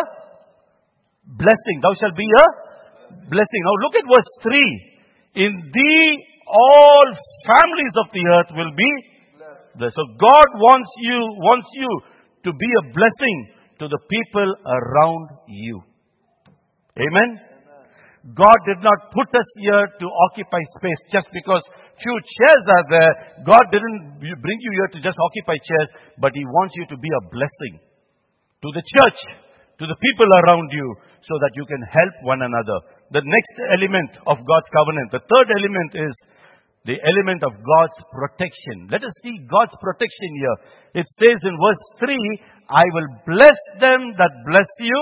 [1.41, 1.77] blessing.
[1.81, 2.47] Thou shalt be a
[3.33, 3.61] blessing.
[3.65, 5.49] Now look at verse 3.
[5.49, 6.05] In thee
[6.51, 7.07] all
[7.47, 8.91] families of the earth will be
[9.79, 9.95] blessed.
[9.97, 11.91] So God wants you, wants you
[12.45, 13.39] to be a blessing
[13.79, 15.81] to the people around you.
[16.99, 17.50] Amen.
[18.37, 21.65] God did not put us here to occupy space just because
[22.01, 23.13] few chairs are there.
[23.45, 25.89] God didn't bring you here to just occupy chairs,
[26.21, 27.75] but He wants you to be a blessing
[28.61, 29.21] to the church,
[29.81, 30.89] to the people around you,
[31.25, 32.79] so that you can help one another.
[33.13, 36.15] The next element of God's covenant, the third element is
[36.85, 38.89] the element of God's protection.
[38.89, 40.57] Let us see God's protection here.
[41.05, 42.17] It says in verse 3,
[42.69, 45.01] I will bless them that bless you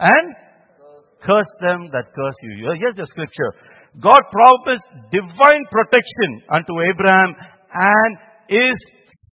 [0.00, 0.47] and
[1.24, 2.74] curse them that curse you.
[2.78, 3.52] Here's the scripture.
[4.00, 7.34] God promised divine protection unto Abraham
[7.72, 8.12] and
[8.48, 8.76] his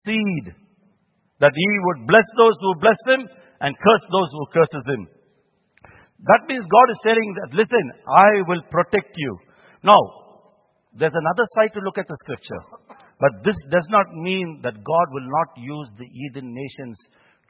[0.07, 0.55] seed.
[1.41, 3.29] That he would bless those who bless him
[3.61, 5.03] and curse those who curses him.
[6.25, 9.37] That means God is saying that, listen, I will protect you.
[9.83, 10.01] Now,
[10.97, 12.63] there's another side to look at the scripture.
[13.21, 16.97] But this does not mean that God will not use the heathen nations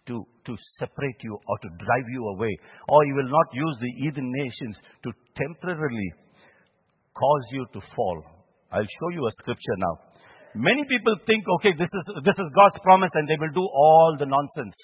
[0.07, 2.53] to, to separate you or to drive you away.
[2.89, 6.13] Or He will not use the heathen nations to temporarily
[7.15, 8.23] cause you to fall.
[8.73, 9.95] I'll show you a scripture now.
[10.55, 14.17] Many people think, okay, this is, this is God's promise and they will do all
[14.19, 14.75] the nonsense.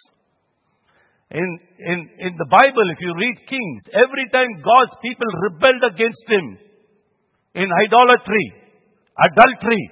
[1.30, 1.46] In,
[1.78, 6.58] in, in the Bible, if you read Kings, every time God's people rebelled against Him
[7.54, 8.46] in idolatry,
[9.14, 9.82] adultery,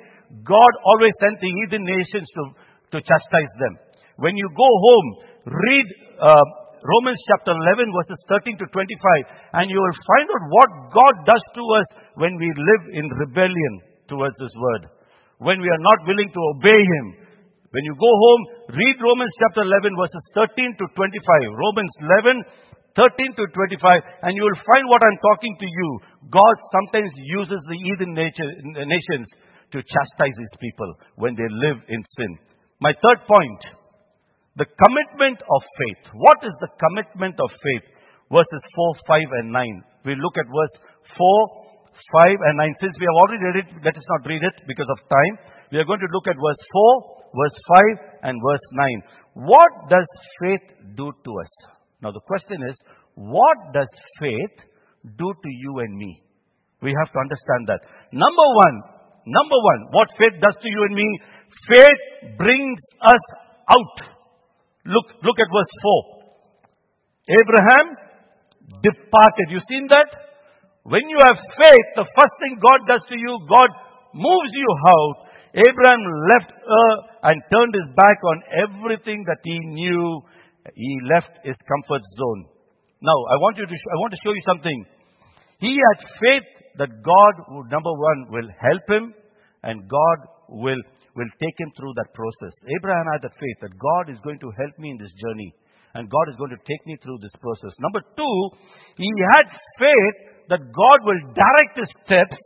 [0.42, 2.42] God always sent the heathen nations to,
[2.92, 3.74] to chastise them.
[4.18, 5.08] When you go home,
[5.46, 5.86] read
[6.18, 6.44] uh,
[6.82, 11.44] Romans chapter 11, verses 13 to 25, and you will find out what God does
[11.54, 11.88] to us
[12.18, 13.72] when we live in rebellion
[14.10, 14.90] towards His word.
[15.38, 17.06] When we are not willing to obey Him.
[17.70, 18.42] When you go home,
[18.74, 21.54] read Romans chapter 11, verses 13 to 25.
[21.54, 21.94] Romans
[22.26, 22.42] 11,
[22.98, 25.88] 13 to 25, and you will find what I'm talking to you.
[26.26, 28.50] God sometimes uses the heathen nature,
[28.82, 29.30] nations
[29.70, 32.32] to chastise His people when they live in sin.
[32.82, 33.78] My third point,
[34.58, 36.02] the commitment of faith.
[36.18, 37.86] What is the commitment of faith?
[38.28, 40.04] Verses 4, 5, and 9.
[40.04, 40.74] We look at verse
[41.14, 41.68] 4,
[42.26, 42.82] 5, and 9.
[42.82, 45.34] Since we have already read it, let us not read it because of time.
[45.70, 47.58] We are going to look at verse 4, verse
[48.26, 49.46] 5, and verse 9.
[49.46, 50.08] What does
[50.42, 50.66] faith
[50.98, 51.52] do to us?
[52.02, 52.74] Now the question is,
[53.14, 53.88] what does
[54.18, 54.56] faith
[55.06, 56.22] do to you and me?
[56.82, 57.82] We have to understand that.
[58.10, 58.76] Number one,
[59.26, 61.08] number one, what faith does to you and me,
[61.70, 63.24] faith brings us
[63.70, 64.17] out.
[64.88, 67.38] Look, look at verse 4.
[67.38, 67.86] Abraham
[68.80, 69.46] departed.
[69.52, 70.08] You seen that?
[70.88, 73.68] When you have faith, the first thing God does to you, God
[74.16, 75.16] moves you out.
[75.52, 76.92] Abraham left Ur
[77.28, 80.22] and turned his back on everything that he knew.
[80.74, 82.48] He left his comfort zone.
[83.00, 84.84] Now, I want you to, I want to show you something.
[85.60, 87.34] He had faith that God
[87.70, 89.14] number one, will help him
[89.62, 90.18] and God
[90.48, 90.80] will,
[91.18, 92.54] will take him through that process.
[92.78, 95.50] Abraham had the faith that God is going to help me in this journey
[95.98, 97.74] and God is going to take me through this process.
[97.82, 98.36] Number two,
[98.96, 99.50] he had
[99.82, 100.16] faith
[100.54, 102.38] that God will direct his steps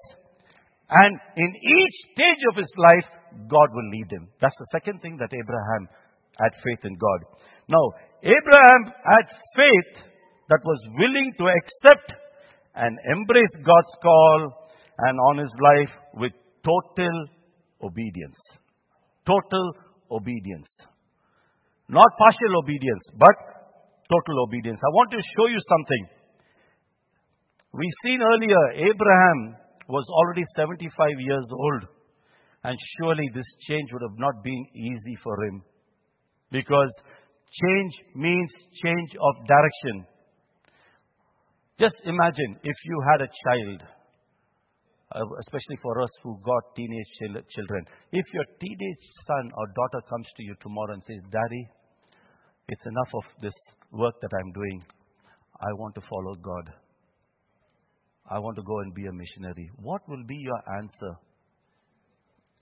[0.92, 3.08] and in each stage of his life,
[3.48, 4.28] God will lead him.
[4.40, 5.88] That's the second thing that Abraham
[6.36, 7.20] had faith in God.
[7.68, 7.84] Now,
[8.20, 9.24] Abraham had
[9.56, 9.92] faith
[10.48, 12.12] that was willing to accept
[12.74, 14.40] and embrace God's call
[14.98, 16.32] and on his life with
[16.64, 17.26] total
[17.82, 18.36] obedience.
[19.26, 19.72] Total
[20.10, 20.68] obedience.
[21.88, 23.36] Not partial obedience, but
[24.10, 24.80] total obedience.
[24.82, 26.04] I want to show you something.
[27.72, 29.56] We've seen earlier, Abraham
[29.88, 31.82] was already 75 years old.
[32.64, 35.62] And surely this change would have not been easy for him.
[36.50, 36.92] Because
[37.60, 38.50] change means
[38.84, 40.06] change of direction.
[41.80, 43.82] Just imagine if you had a child,
[45.12, 47.12] Uh, especially for us who got teenage
[47.54, 47.84] children.
[48.12, 51.68] If your teenage son or daughter comes to you tomorrow and says, Daddy,
[52.68, 53.52] it's enough of this
[53.92, 54.82] work that I'm doing.
[55.60, 56.72] I want to follow God.
[58.30, 59.70] I want to go and be a missionary.
[59.76, 61.12] What will be your answer?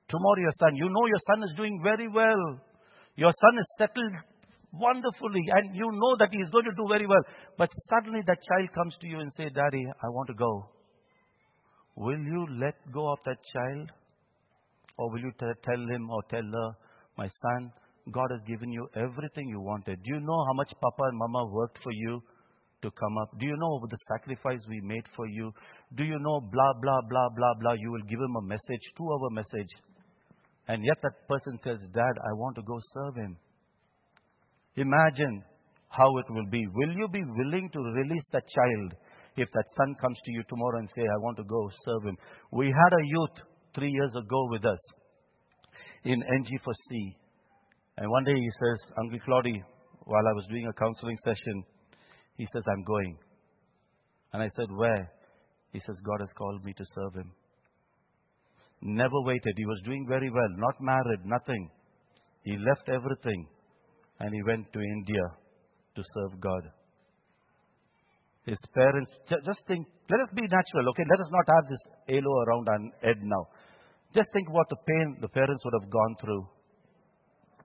[0.09, 2.59] Tomorrow, your son, you know your son is doing very well.
[3.15, 4.15] Your son is settled
[4.73, 7.23] wonderfully, and you know that he is going to do very well.
[7.57, 10.80] But suddenly that child comes to you and say, Daddy, I want to go.
[12.01, 13.93] Will you let go of that child?
[14.97, 16.69] Or will you tell him or tell her,
[17.19, 17.73] My son,
[18.11, 20.03] God has given you everything you wanted.
[20.03, 22.23] Do you know how much Papa and Mama worked for you
[22.83, 23.39] to come up?
[23.39, 25.53] Do you know the sacrifice we made for you?
[25.95, 27.75] Do you know blah, blah, blah, blah, blah?
[27.75, 29.73] You will give him a message, two hour message.
[30.69, 33.37] And yet that person says, Dad, I want to go serve him.
[34.77, 35.45] Imagine
[35.91, 36.67] how it will be.
[36.73, 38.95] Will you be willing to release that child
[39.41, 42.17] if that son comes to you tomorrow and say, I want to go serve him?
[42.53, 43.37] We had a youth
[43.75, 44.79] three years ago with us
[46.05, 47.17] in NG4C.
[47.99, 49.19] And one day he says, Uncle
[50.05, 51.65] while I was doing a counseling session,
[52.37, 53.19] he says, I'm going.
[54.33, 55.11] And I said, Where?
[55.73, 57.33] He says, God has called me to serve him.
[58.83, 59.55] Never waited.
[59.57, 61.71] He was doing very well, not married, nothing.
[62.45, 63.47] He left everything
[64.21, 65.23] and he went to India
[65.97, 66.63] to serve God.
[68.47, 71.05] His parents, just think, let us be natural, okay?
[71.09, 73.47] Let us not have this halo around our head now.
[74.15, 76.49] Just think what the pain the parents would have gone through.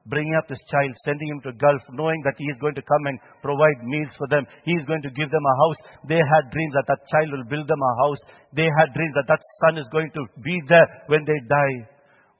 [0.05, 3.05] Bringing up this child, sending him to Gulf, knowing that he is going to come
[3.09, 4.45] and provide meals for them.
[4.63, 5.79] He is going to give them a house.
[6.05, 8.21] They had dreams that that child will build them a house.
[8.53, 11.89] They had dreams that that son is going to be there when they die.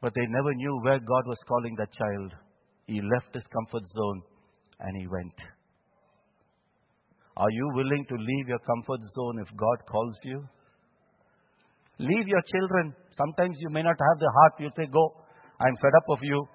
[0.01, 2.37] But they never knew where God was calling that child.
[2.85, 4.21] He left his comfort zone
[4.85, 5.33] and he went.
[7.37, 10.43] Are you willing to leave your comfort zone if God calls you?
[11.99, 12.93] Leave your children.
[13.17, 14.53] Sometimes you may not have the heart.
[14.59, 15.13] You say, Go.
[15.59, 16.47] I'm fed up of you.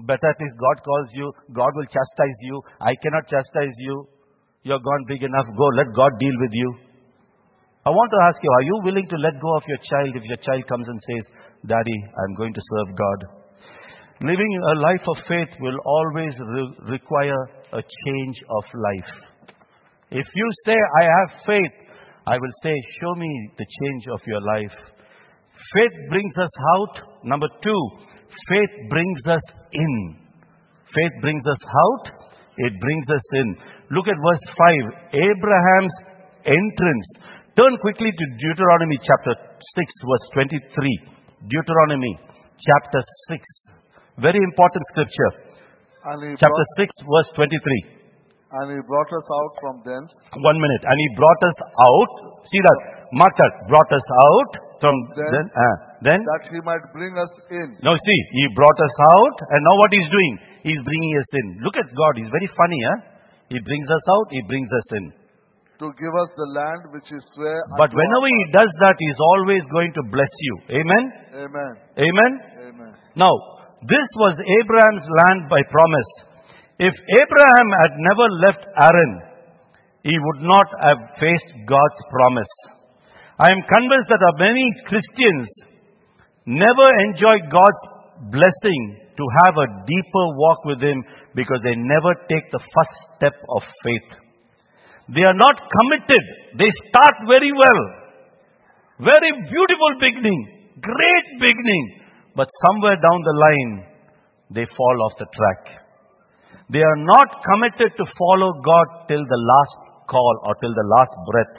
[0.00, 1.32] Better least God calls you.
[1.52, 2.62] God will chastise you.
[2.80, 4.06] I cannot chastise you.
[4.62, 5.46] You're gone big enough.
[5.56, 5.66] Go.
[5.76, 6.74] Let God deal with you.
[7.86, 10.22] I want to ask you, are you willing to let go of your child if
[10.24, 11.24] your child comes and says,
[11.66, 13.18] Daddy, I'm going to serve God?
[14.20, 17.40] Living a life of faith will always re- require
[17.72, 19.12] a change of life.
[20.10, 21.74] If you say, I have faith,
[22.26, 23.28] I will say, Show me
[23.58, 24.76] the change of your life.
[25.74, 26.94] Faith brings us out.
[27.24, 27.82] Number two,
[28.48, 29.42] faith brings us
[29.72, 30.16] in.
[30.94, 32.04] Faith brings us out,
[32.56, 33.48] it brings us in.
[33.90, 34.44] Look at verse
[35.12, 35.12] 5.
[35.12, 35.96] Abraham's
[36.44, 37.06] entrance.
[37.56, 41.18] Turn quickly to Deuteronomy chapter 6, verse 23.
[41.48, 42.18] Deuteronomy
[42.58, 43.44] chapter 6,
[44.18, 45.32] very important scripture.
[46.40, 47.97] Chapter 6, verse 23.
[48.48, 50.08] And he brought us out from thence.
[50.40, 50.82] One minute.
[50.88, 52.10] And he brought us out.
[52.48, 52.78] See that.
[53.12, 53.52] Mark that.
[53.68, 55.32] Brought us out from then.
[55.36, 56.20] Then, uh, then.
[56.24, 57.76] That he might bring us in.
[57.84, 58.20] Now see.
[58.32, 59.36] He brought us out.
[59.52, 60.32] And now what he's doing?
[60.64, 61.46] He's bringing us in.
[61.60, 62.12] Look at God.
[62.16, 62.80] He's very funny.
[62.88, 62.98] Huh?
[63.52, 64.26] He brings us out.
[64.32, 65.04] He brings us in.
[65.84, 67.62] To give us the land which is where.
[67.76, 70.54] But whenever he does that, he's always going to bless you.
[70.82, 71.04] Amen?
[71.36, 71.72] Amen.
[72.00, 72.32] Amen?
[72.64, 72.92] Amen.
[73.14, 73.30] Now,
[73.86, 76.10] this was Abraham's land by promise.
[76.78, 79.12] If Abraham had never left Haran,
[80.02, 82.54] he would not have faced God's promise.
[83.38, 85.48] I am convinced that many Christians
[86.46, 87.84] never enjoy God's
[88.30, 88.82] blessing
[89.18, 91.02] to have a deeper walk with Him
[91.34, 94.10] because they never take the first step of faith.
[95.14, 96.24] They are not committed.
[96.58, 97.82] They start very well.
[99.02, 100.70] Very beautiful beginning.
[100.78, 102.06] Great beginning.
[102.38, 103.72] but somewhere down the line,
[104.54, 105.77] they fall off the track.
[106.68, 111.14] They are not committed to follow God till the last call or till the last
[111.24, 111.54] breath.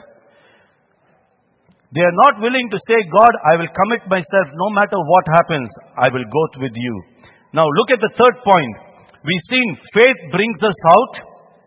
[1.90, 5.66] They are not willing to say, God, I will commit myself no matter what happens.
[5.98, 6.94] I will go with you.
[7.50, 8.74] Now look at the third point.
[9.26, 11.14] We've seen faith brings us out.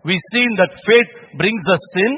[0.08, 2.12] We've seen that faith brings us in.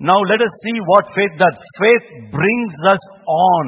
[0.00, 1.56] Now let us see what faith does.
[1.76, 3.66] Faith brings us on.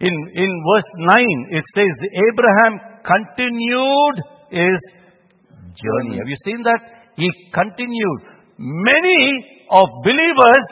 [0.00, 1.94] In, in verse 9, it says,
[2.28, 2.72] Abraham
[3.04, 4.16] continued
[4.52, 4.80] his
[5.76, 6.16] journey.
[6.16, 6.22] Mm-hmm.
[6.24, 6.80] Have you seen that?
[7.16, 8.20] He continued.
[8.58, 9.20] Many
[9.70, 10.64] of believers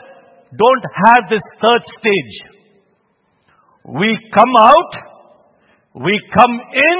[0.53, 2.35] don't have this third stage.
[3.85, 4.91] We come out,
[5.95, 6.99] we come in,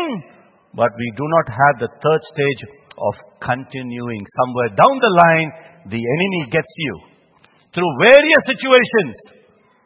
[0.73, 2.61] but we do not have the third stage
[2.97, 4.21] of continuing.
[4.43, 5.49] Somewhere down the line,
[5.89, 6.95] the enemy gets you.
[7.73, 9.13] Through various situations,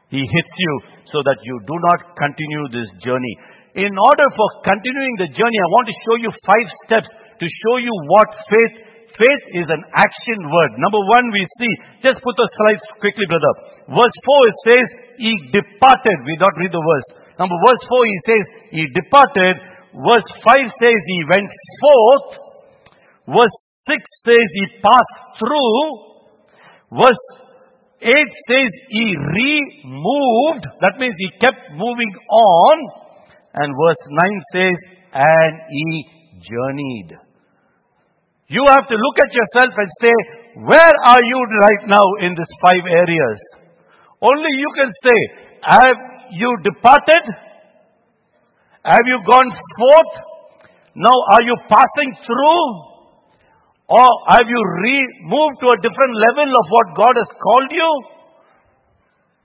[0.09, 0.73] he hits you
[1.11, 3.35] so that you do not continue this journey.
[3.75, 7.09] In order for continuing the journey, I want to show you five steps
[7.43, 10.71] to show you what faith Faith is an action word.
[10.81, 13.53] Number one, we see, just put the slides quickly, brother.
[13.93, 14.87] Verse 4 it says,
[15.21, 16.17] He departed.
[16.25, 17.07] We don't read the verse.
[17.37, 19.53] Number verse 4 he says, He departed.
[19.93, 22.29] Verse 5 says, He went forth.
[23.37, 25.77] Verse 6 says, He passed through.
[26.97, 27.25] Verse
[28.01, 28.09] 8
[28.49, 30.65] says, He removed.
[30.81, 32.77] That means He kept moving on.
[33.53, 34.77] And verse 9 says,
[35.13, 35.85] And He
[36.49, 37.32] journeyed.
[38.53, 40.15] You have to look at yourself and say,
[40.69, 43.37] where are you right now in these five areas?
[44.21, 45.19] Only you can say,
[45.65, 45.97] have
[46.37, 47.23] you departed?
[48.85, 50.13] Have you gone forth?
[50.93, 52.65] Now are you passing through?
[53.89, 57.91] Or have you re- moved to a different level of what God has called you?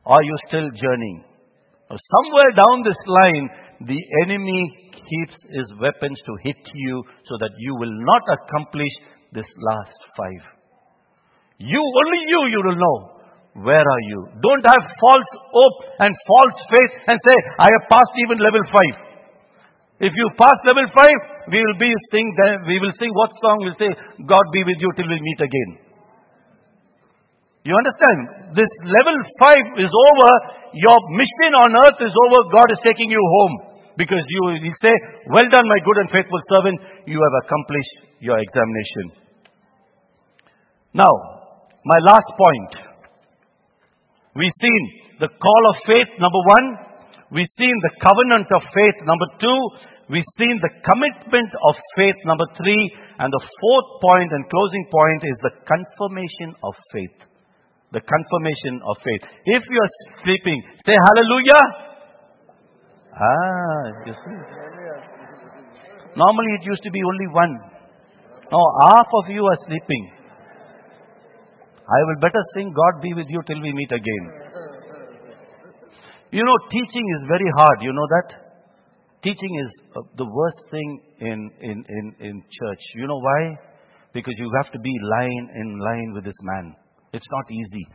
[0.05, 1.25] Are you still journeying?
[1.89, 3.49] Somewhere down this line,
[3.87, 8.95] the enemy keeps his weapons to hit you so that you will not accomplish
[9.33, 10.43] this last five.
[11.59, 12.97] You, only you, you will know.
[13.63, 14.21] Where are you?
[14.39, 18.95] Don't have false hope and false faith and say, I have passed even level five.
[19.99, 21.19] If you pass level five,
[21.51, 22.27] we will be sing,
[22.71, 23.67] we will sing what song?
[23.67, 23.91] We'll say,
[24.23, 25.71] God be with you till we meet again.
[27.67, 28.55] You understand?
[28.55, 30.31] This level five is over.
[30.79, 32.39] Your mission on earth is over.
[32.55, 33.68] God is taking you home.
[33.99, 34.95] Because you will say,
[35.27, 36.79] Well done, my good and faithful servant,
[37.11, 39.27] you have accomplished your examination.
[40.95, 41.11] Now,
[41.83, 42.73] my last point.
[44.39, 44.83] We've seen
[45.19, 46.67] the call of faith, number one.
[47.35, 49.61] We've seen the covenant of faith, number two.
[50.09, 52.83] We've seen the commitment of faith, number three.
[53.19, 57.19] And the fourth point and closing point is the confirmation of faith.
[57.91, 59.27] The confirmation of faith.
[59.59, 59.93] If you are
[60.23, 61.88] sleeping, say hallelujah.
[63.21, 64.39] Ah, you see.
[66.17, 67.55] Normally it used to be only one.
[68.51, 70.11] Now half of you are sleeping.
[71.89, 74.25] I will better sing God be with you till we meet again.
[76.31, 77.79] You know, teaching is very hard.
[77.81, 78.29] You know that?
[79.23, 82.83] Teaching is uh, the worst thing in, in, in, in church.
[82.95, 83.57] You know why?
[84.13, 86.77] Because you have to be line in line with this man.
[87.13, 87.87] It's not easy.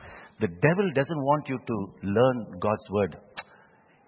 [0.42, 3.16] The devil doesn't want you to learn God's word.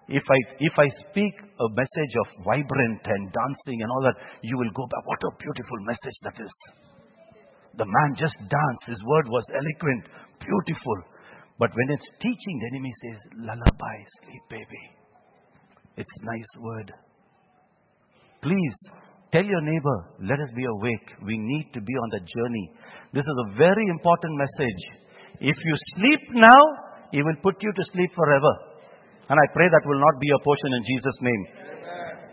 [0.08, 4.56] If I, if I speak a message of vibrant and dancing and all that, you
[4.56, 5.02] will go back.
[5.04, 6.52] What a beautiful message that is.
[7.74, 8.84] The man just danced.
[8.86, 10.06] His word was eloquent,
[10.38, 10.98] beautiful.
[11.58, 13.18] But when it's teaching, the enemy says,
[13.50, 14.84] lullaby, sleep baby.
[15.96, 16.92] It's nice word.
[18.42, 18.76] Please
[19.32, 21.08] tell your neighbor, let us be awake.
[21.26, 22.70] We need to be on the journey.
[23.12, 24.82] This is a very important message.
[25.40, 26.62] If you sleep now,
[27.10, 28.75] he will put you to sleep forever.
[29.26, 31.42] And I pray that will not be your portion in Jesus' name.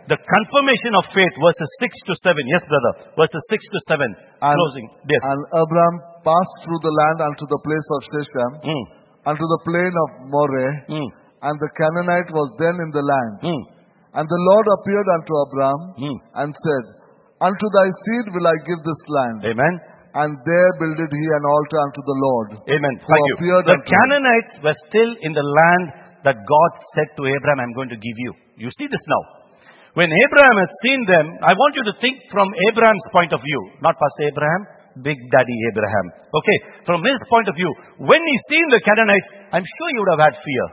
[0.04, 2.36] The confirmation of faith, verses 6 to 7.
[2.52, 2.92] Yes, brother.
[3.16, 4.04] Verses 6 to 7.
[4.04, 4.86] And, Closing.
[5.08, 5.22] Yes.
[5.24, 8.84] And Abraham passed through the land unto the place of Shechem, Mm,
[9.32, 11.08] unto the plain of Moreh, mm,
[11.48, 13.32] and the Canaanite was then in the land.
[13.48, 13.62] mm,
[14.20, 16.16] And the Lord appeared unto Abraham mm.
[16.44, 16.84] and said,
[17.40, 19.38] Unto thy seed will I give this land.
[19.56, 19.74] Amen.
[20.14, 22.48] And there builded he an altar unto the Lord.
[22.70, 22.94] Amen.
[23.02, 23.56] Thank you.
[23.56, 23.88] The unto him.
[23.88, 28.16] Canaanites were still in the land that God said to Abraham, I'm going to give
[28.16, 28.32] you.
[28.56, 29.22] You see this now.
[29.94, 33.60] When Abraham has seen them, I want you to think from Abraham's point of view,
[33.78, 34.62] not Pastor Abraham,
[35.06, 36.06] Big Daddy Abraham.
[36.34, 37.70] Okay, from his point of view,
[38.02, 40.66] when he seen the Canaanites, I'm sure he would have had fear.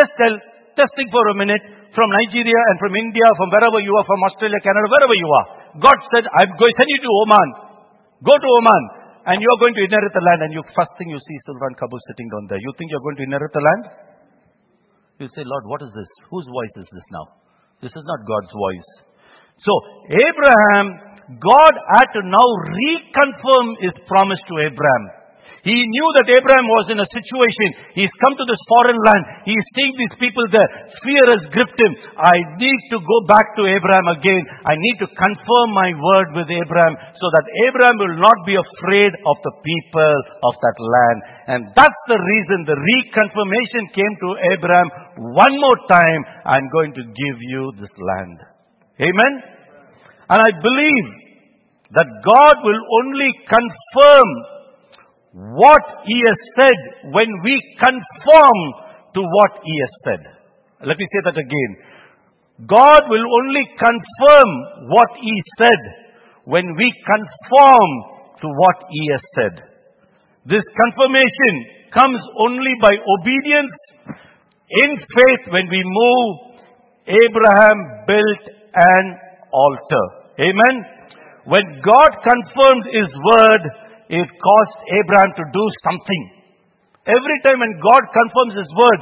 [0.00, 0.34] Just tell,
[0.80, 1.60] just think for a minute,
[1.92, 5.46] from Nigeria and from India, from wherever you are, from Australia, Canada, wherever you are.
[5.84, 7.48] God said, I'm going to send you to Oman.
[8.24, 8.82] Go to Oman.
[9.24, 10.44] And you are going to inherit the land.
[10.44, 12.60] And you first thing you see Sultan Kabul sitting down there.
[12.60, 13.84] You think you're going to inherit the land?
[15.18, 16.10] You say, Lord, what is this?
[16.28, 17.26] Whose voice is this now?
[17.80, 18.90] This is not God's voice.
[19.64, 19.72] So,
[20.12, 20.86] Abraham,
[21.40, 25.04] God had to now reconfirm his promise to Abraham.
[25.64, 27.96] He knew that Abraham was in a situation.
[27.96, 29.48] He's come to this foreign land.
[29.48, 30.70] He's seeing these people there.
[31.00, 31.92] Fear has gripped him.
[32.20, 34.44] I need to go back to Abraham again.
[34.68, 39.08] I need to confirm my word with Abraham so that Abraham will not be afraid
[39.24, 41.18] of the people of that land.
[41.48, 44.88] And that's the reason the reconfirmation came to Abraham
[45.32, 46.20] one more time.
[46.44, 48.36] I'm going to give you this land.
[49.00, 49.32] Amen?
[50.28, 51.08] And I believe
[51.96, 54.28] that God will only confirm
[55.34, 58.58] what He has said when we conform
[59.14, 60.22] to what He has said.
[60.86, 61.72] Let me say that again.
[62.70, 64.50] God will only confirm
[64.94, 65.82] what He said
[66.44, 67.90] when we conform
[68.40, 69.54] to what He has said.
[70.46, 71.54] This confirmation
[71.90, 73.74] comes only by obedience
[74.70, 76.62] in faith when we move.
[77.10, 79.04] Abraham built an
[79.52, 80.04] altar.
[80.38, 80.74] Amen.
[81.44, 86.22] When God confirmed His word, it caused Abraham to do something.
[87.04, 89.00] Every time when God confirms His word,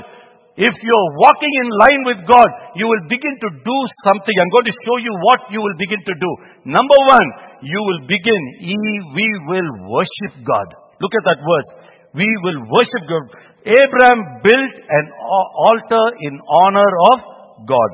[0.53, 4.37] if you're walking in line with God, you will begin to do something.
[4.37, 6.31] I'm going to show you what you will begin to do.
[6.69, 7.29] Number one,
[7.65, 10.69] you will begin, we will worship God.
[11.01, 11.67] Look at that word.
[12.13, 13.25] We will worship God.
[13.65, 17.19] Abraham built an altar in honor of
[17.65, 17.91] God.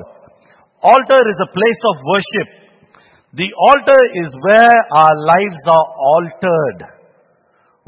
[0.83, 2.47] Altar is a place of worship.
[3.39, 6.98] The altar is where our lives are altered.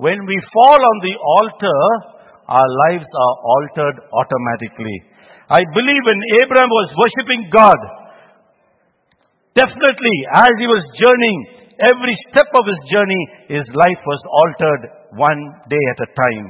[0.01, 1.81] When we fall on the altar,
[2.49, 4.97] our lives are altered automatically.
[5.45, 7.77] I believe when Abraham was worshipping God,
[9.53, 11.41] definitely as he was journeying,
[11.85, 13.21] every step of his journey,
[13.61, 14.81] his life was altered
[15.21, 16.47] one day at a time.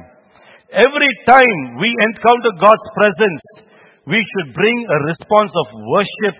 [0.72, 3.68] Every time we encounter God's presence,
[4.08, 6.36] we should bring a response of worship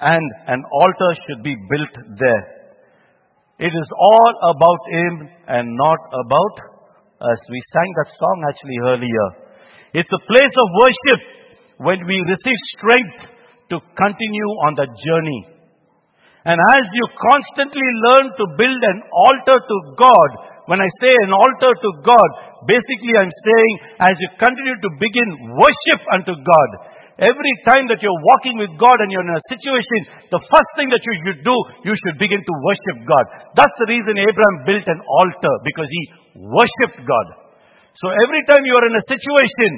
[0.00, 2.57] and an altar should be built there.
[3.58, 5.12] It is all about Him
[5.50, 6.54] and not about
[7.26, 7.40] us.
[7.50, 9.26] We sang that song actually earlier.
[9.98, 11.20] It's a place of worship
[11.82, 13.18] when we receive strength
[13.74, 15.42] to continue on the journey.
[16.46, 20.30] And as you constantly learn to build an altar to God,
[20.70, 22.28] when I say an altar to God,
[22.70, 23.74] basically I'm saying
[24.06, 25.28] as you continue to begin
[25.58, 26.68] worship unto God,
[27.18, 30.86] Every time that you're walking with God and you're in a situation, the first thing
[30.94, 33.24] that you should do, you should begin to worship God.
[33.58, 36.02] That's the reason Abraham built an altar, because he
[36.38, 37.26] worshipped God.
[37.98, 39.70] So every time you are in a situation,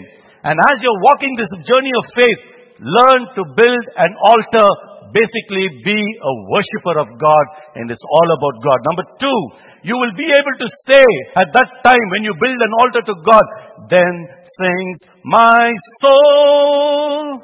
[0.52, 2.40] and as you're walking this journey of faith,
[2.76, 4.68] learn to build an altar,
[5.16, 7.44] basically be a worshiper of God,
[7.80, 8.78] and it's all about God.
[8.84, 9.40] Number two,
[9.88, 11.08] you will be able to say
[11.40, 13.44] at that time when you build an altar to God,
[13.88, 14.12] then
[14.60, 17.40] sings, My soul,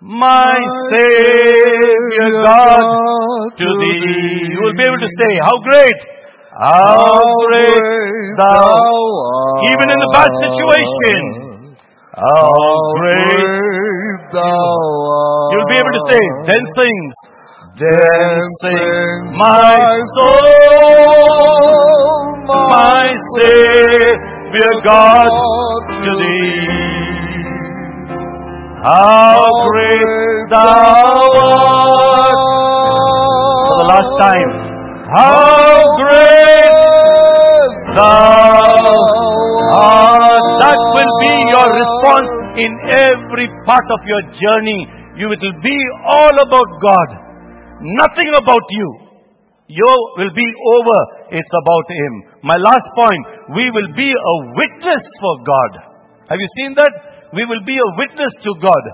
[0.00, 0.56] my
[0.92, 4.52] Savior God, to thee.
[4.52, 6.20] You will be able to say, How great!
[6.60, 7.16] How
[7.48, 9.64] great thou art.
[9.70, 11.22] Even in the bad situation.
[12.12, 12.52] How
[13.00, 15.56] great thou art.
[15.56, 17.14] You'll be able to say, Then sings,
[17.80, 19.78] then sings my
[20.18, 20.44] soul,
[22.44, 23.08] my
[23.40, 25.30] Savior God,
[26.00, 26.80] to thee.
[28.80, 30.64] How great thou
[31.36, 32.36] art.
[33.68, 34.50] For the last time.
[35.12, 36.72] How great
[37.92, 38.80] thou
[39.76, 40.44] art.
[40.64, 42.72] That will be your response in
[43.04, 44.80] every part of your journey.
[45.20, 45.78] You will be
[46.08, 47.08] all about God.
[48.00, 48.88] Nothing about you.
[49.68, 50.98] You will be over.
[51.36, 52.12] It's about Him.
[52.48, 53.24] My last point.
[53.54, 55.89] We will be a witness for God.
[56.30, 56.94] Have you seen that?
[57.34, 58.84] We will be a witness to God.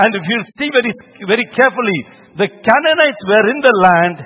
[0.00, 0.92] And if you see very,
[1.28, 2.00] very carefully,
[2.40, 4.16] the Canaanites were in the land.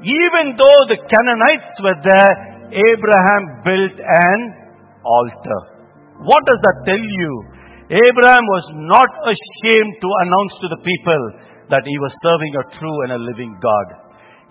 [0.00, 2.32] Even though the Canaanites were there,
[2.72, 4.40] Abraham built an
[5.04, 5.60] altar.
[6.24, 7.32] What does that tell you?
[7.92, 11.22] Abraham was not ashamed to announce to the people
[11.70, 13.86] that he was serving a true and a living God.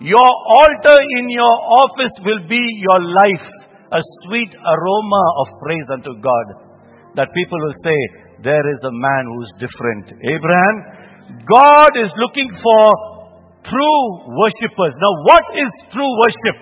[0.00, 3.46] Your altar in your office will be your life,
[3.92, 6.65] a sweet aroma of praise unto God.
[7.16, 7.98] That people will say,
[8.44, 10.04] there is a man who's different.
[10.20, 10.76] Abraham,
[11.48, 12.82] God is looking for
[13.64, 14.04] true
[14.36, 14.94] worshippers.
[15.00, 16.56] Now, what is true worship?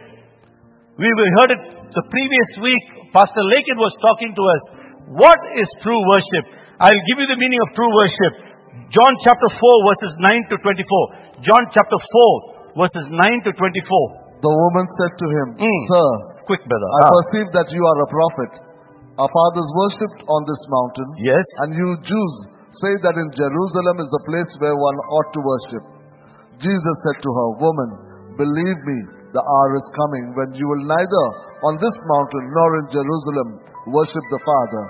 [0.97, 2.85] We heard it the previous week.
[3.11, 4.63] Pastor Lakin was talking to us.
[5.19, 6.45] What is true worship?
[6.79, 8.33] I'll give you the meaning of true worship.
[8.95, 11.43] John chapter 4 verses 9 to 24.
[11.43, 11.99] John chapter
[12.79, 14.39] 4 verses 9 to 24.
[14.39, 15.83] The woman said to him, Mm.
[15.91, 16.09] Sir,
[16.45, 16.85] Quick, brother.
[16.85, 17.13] I Ah.
[17.25, 18.51] perceive that you are a prophet.
[19.15, 21.45] Our fathers worshipped on this mountain, Yes.
[21.63, 22.35] and you Jews
[22.83, 25.85] say that in Jerusalem is the place where one ought to worship.
[26.59, 27.91] Jesus said to her, Woman,
[28.35, 28.99] believe me,
[29.31, 31.27] the hour is coming when you will neither
[31.71, 33.49] on this mountain nor in Jerusalem
[33.95, 34.85] worship the Father.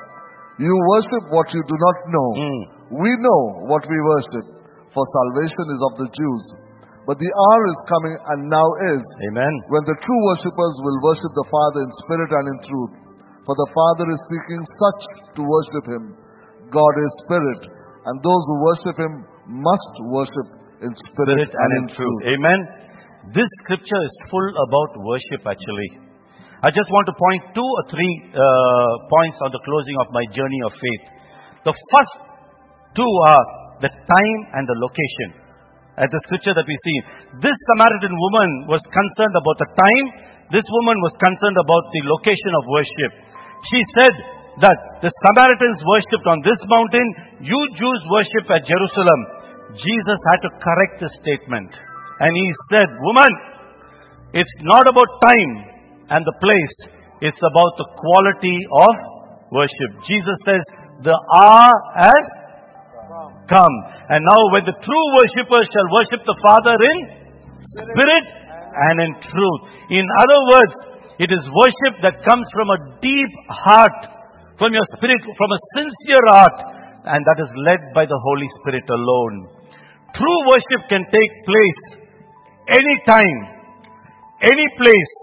[0.60, 2.28] You worship what you do not know.
[2.40, 2.62] Mm.
[3.04, 4.46] We know what we worship,
[4.92, 6.44] for salvation is of the Jews.
[7.04, 9.54] But the hour is coming and now is Amen.
[9.68, 12.92] when the true worshippers will worship the Father in spirit and in truth.
[13.44, 15.00] For the Father is seeking such
[15.36, 16.04] to worship Him.
[16.72, 19.14] God is spirit, and those who worship Him
[19.48, 20.48] must worship
[20.80, 22.20] in spirit, Spirit and in truth.
[22.32, 22.60] Amen.
[23.36, 26.04] This scripture is full about worship actually.
[26.64, 30.24] I just want to point two or three uh, points on the closing of my
[30.32, 31.04] journey of faith.
[31.68, 32.14] The first
[32.96, 33.44] two are
[33.84, 35.44] the time and the location.
[36.00, 36.98] At the scripture that we see,
[37.44, 40.06] this Samaritan woman was concerned about the time.
[40.52, 43.12] This woman was concerned about the location of worship.
[43.70, 44.14] She said
[44.60, 47.06] that the Samaritans worshipped on this mountain,
[47.42, 49.20] you Jews worship at Jerusalem.
[49.74, 51.70] Jesus had to correct the statement.
[52.20, 53.32] And he said, Woman,
[54.32, 55.52] it's not about time
[56.10, 56.76] and the place,
[57.24, 58.94] it's about the quality of
[59.50, 59.90] worship.
[60.06, 60.62] Jesus says,
[61.02, 62.24] The hour has
[63.50, 63.76] come.
[64.12, 67.24] And now, when the true worshippers shall worship the Father in
[67.74, 68.24] spirit
[68.74, 69.60] and in truth.
[69.90, 70.74] In other words,
[71.18, 73.98] it is worship that comes from a deep heart,
[74.58, 76.58] from your spirit, from a sincere heart,
[77.06, 79.46] and that is led by the Holy Spirit alone.
[80.14, 81.82] True worship can take place
[82.66, 83.38] anytime,
[84.42, 85.14] any place,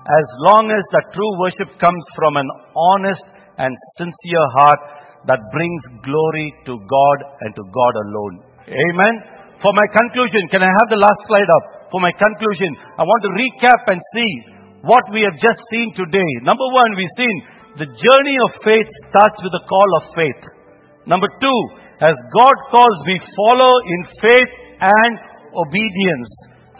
[0.00, 3.24] as long as that true worship comes from an honest
[3.60, 4.80] and sincere heart
[5.28, 8.34] that brings glory to God and to God alone.
[8.68, 9.14] Amen.
[9.60, 11.64] For my conclusion, can I have the last slide up?
[11.92, 16.30] For my conclusion, I want to recap and see what we have just seen today.
[16.44, 17.36] Number one, we've seen
[17.76, 20.42] the journey of faith starts with the call of faith.
[21.06, 21.60] Number two,
[22.00, 25.12] as God calls, we follow in faith and
[25.52, 26.30] obedience.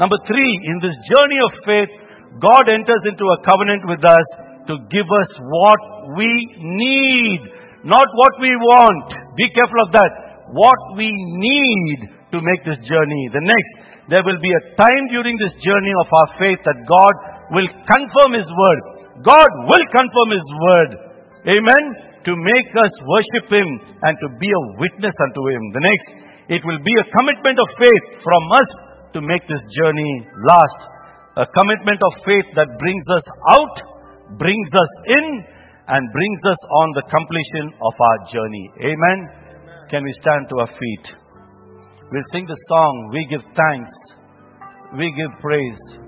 [0.00, 1.92] Number three, in this journey of faith,
[2.40, 4.26] God enters into a covenant with us
[4.72, 5.82] to give us what
[6.16, 7.40] we need,
[7.84, 9.36] not what we want.
[9.36, 10.12] Be careful of that.
[10.56, 11.98] What we need
[12.32, 13.22] to make this journey.
[13.34, 13.72] The next,
[14.08, 17.14] there will be a time during this journey of our faith that God
[17.50, 18.80] will confirm His word.
[19.26, 20.90] God will confirm His word.
[21.50, 21.84] Amen.
[22.28, 23.68] To make us worship Him
[24.04, 25.62] and to be a witness unto Him.
[25.72, 26.08] The next,
[26.58, 28.70] it will be a commitment of faith from us
[29.14, 30.12] to make this journey
[30.46, 30.80] last.
[31.40, 33.76] A commitment of faith that brings us out,
[34.36, 35.26] brings us in,
[35.90, 38.66] and brings us on the completion of our journey.
[38.94, 39.18] Amen.
[39.90, 41.06] Can we stand to our feet?
[42.12, 43.94] We'll sing the song, We Give Thanks,
[44.98, 45.99] We Give Praise.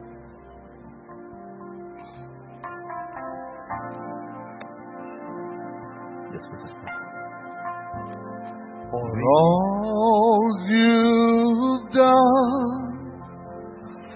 [8.93, 12.93] For all you've done,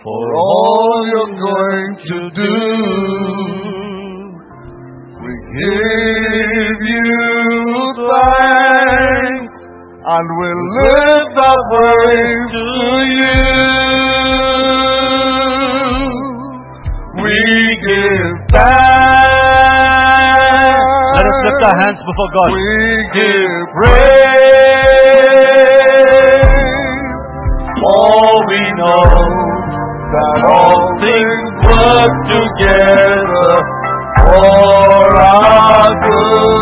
[0.04, 2.56] For all you're going to do,
[5.24, 7.24] we give you
[8.04, 9.56] thanks
[10.04, 12.66] and we lift our praise to
[13.16, 13.85] you.
[21.56, 22.50] Lift our hands before God.
[22.52, 22.60] We
[23.16, 23.96] give praise,
[27.80, 29.08] for we know
[30.12, 33.52] that all things work together
[34.24, 36.55] for our good.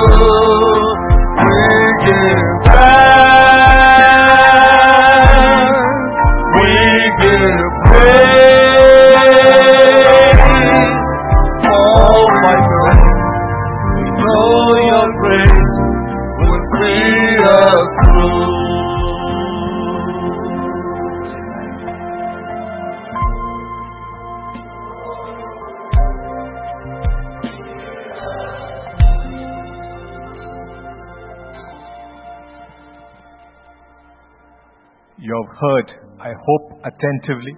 [35.60, 35.88] Heard,
[36.20, 37.54] I hope, attentively.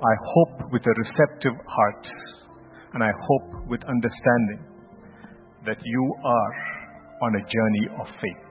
[0.00, 2.06] I hope with a receptive heart.
[2.94, 4.66] And I hope with understanding
[5.66, 6.54] that you are
[7.22, 8.50] on a journey of faith.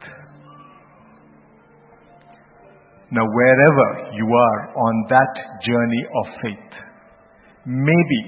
[3.12, 5.34] Now, wherever you are on that
[5.66, 6.72] journey of faith,
[7.66, 8.22] maybe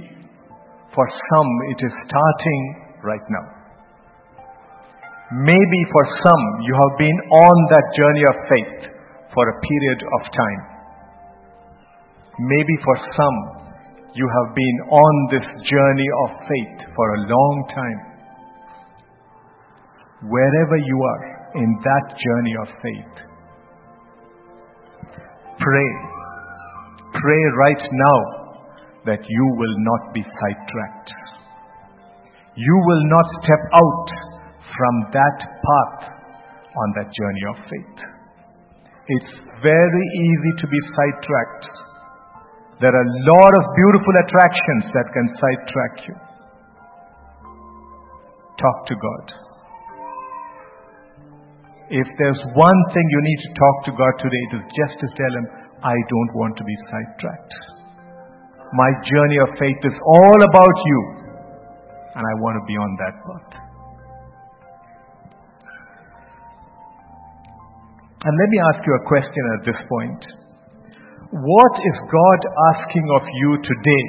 [0.95, 2.61] for some it is starting
[3.03, 3.45] right now.
[5.32, 9.01] Maybe for some you have been on that journey of faith
[9.34, 10.61] for a period of time.
[12.39, 13.38] Maybe for some
[14.13, 17.99] you have been on this journey of faith for a long time.
[20.29, 23.15] Wherever you are, in that journey of faith.
[25.59, 25.91] Pray.
[27.11, 28.19] Pray right now
[29.05, 31.11] that you will not be sidetracked.
[32.55, 34.07] You will not step out
[34.77, 36.11] from that path
[36.77, 38.11] on that journey of faith.
[39.08, 41.66] It's very easy to be sidetracked.
[42.82, 46.16] There are a lot of beautiful attractions that can sidetrack you.
[48.62, 49.26] Talk to God.
[51.89, 55.08] If there's one thing you need to talk to God today, it is just to
[55.18, 55.45] tell Him,
[55.84, 57.54] I don't want to be sidetracked.
[58.74, 60.99] My journey of faith is all about you,
[62.16, 63.70] and I want to be on that path.
[68.24, 70.22] And let me ask you a question at this point.
[71.34, 72.39] What is God
[72.76, 74.05] asking of you today?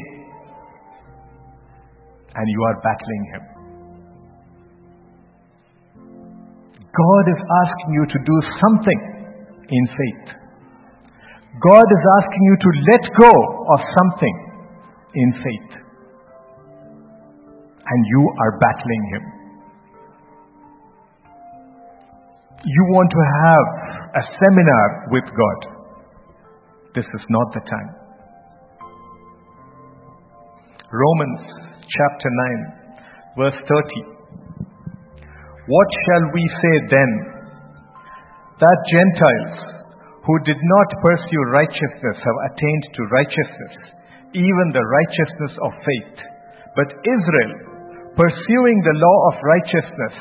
[2.35, 3.43] And you are battling Him.
[6.93, 9.01] God is asking you to do something
[9.65, 10.37] in faith.
[11.65, 14.37] God is asking you to let go of something
[15.15, 15.73] in faith.
[17.81, 19.25] And you are battling Him.
[22.65, 25.61] You want to have a seminar with God.
[26.95, 27.91] This is not the time.
[30.93, 31.41] Romans
[31.89, 34.13] chapter 9, verse 30.
[35.65, 37.11] What shall we say then?
[38.61, 39.73] That Gentiles
[40.29, 43.75] who did not pursue righteousness have attained to righteousness,
[44.37, 46.17] even the righteousness of faith.
[46.77, 47.53] But Israel,
[48.13, 50.17] pursuing the law of righteousness,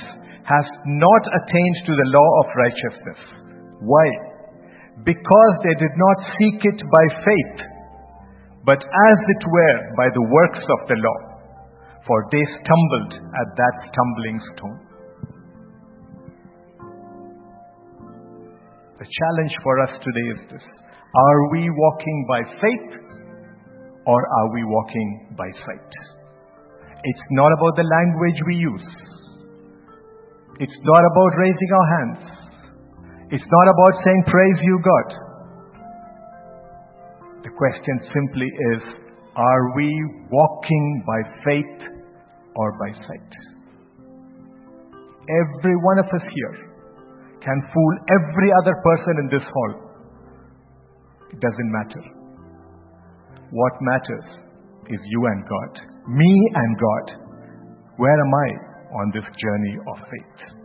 [0.48, 3.51] has not attained to the law of righteousness.
[3.82, 4.08] Why?
[5.04, 7.58] Because they did not seek it by faith,
[8.66, 11.20] but as it were by the works of the law,
[12.06, 14.80] for they stumbled at that stumbling stone.
[19.02, 23.02] The challenge for us today is this Are we walking by faith
[24.06, 25.92] or are we walking by sight?
[27.04, 28.90] It's not about the language we use.
[30.60, 32.41] It's not about raising our hands.
[33.32, 35.08] It's not about saying, Praise you, God.
[37.44, 38.82] The question simply is
[39.36, 39.88] Are we
[40.30, 41.80] walking by faith
[42.56, 43.32] or by sight?
[45.32, 46.72] Every one of us here
[47.40, 49.74] can fool every other person in this hall.
[51.32, 52.04] It doesn't matter.
[53.52, 54.28] What matters
[54.90, 55.80] is you and God,
[56.10, 57.06] me and God.
[57.96, 58.50] Where am I
[59.00, 60.61] on this journey of faith?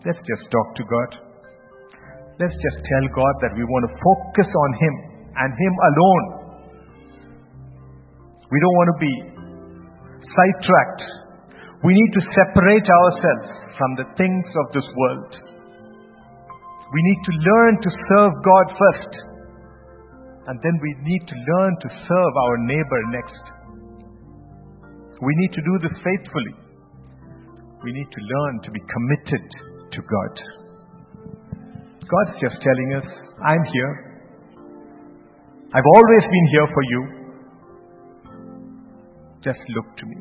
[0.00, 1.10] Let's just talk to God.
[2.40, 4.94] Let's just tell God that we want to focus on Him
[5.36, 6.26] and Him alone.
[8.48, 9.14] We don't want to be
[10.24, 11.02] sidetracked.
[11.84, 15.32] We need to separate ourselves from the things of this world.
[16.96, 19.12] We need to learn to serve God first.
[20.48, 23.44] And then we need to learn to serve our neighbor next.
[25.20, 26.56] We need to do this faithfully.
[27.84, 30.32] We need to learn to be committed to God.
[32.10, 33.06] God's just telling us,
[33.46, 34.10] I'm here.
[35.72, 37.00] I've always been here for you.
[39.44, 40.18] Just look to me.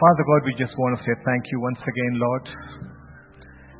[0.00, 2.46] Father God, we just want to say thank you once again, Lord.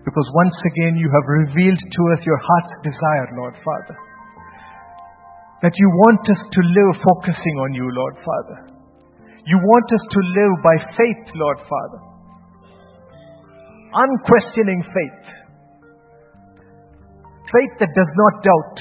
[0.04, 3.96] Because once again you have revealed to us your heart's desire, Lord Father.
[5.62, 8.58] That you want us to live focusing on you, Lord Father.
[9.44, 12.09] You want us to live by faith, Lord Father.
[13.90, 15.22] Unquestioning faith.
[17.50, 18.78] Faith that does not doubt.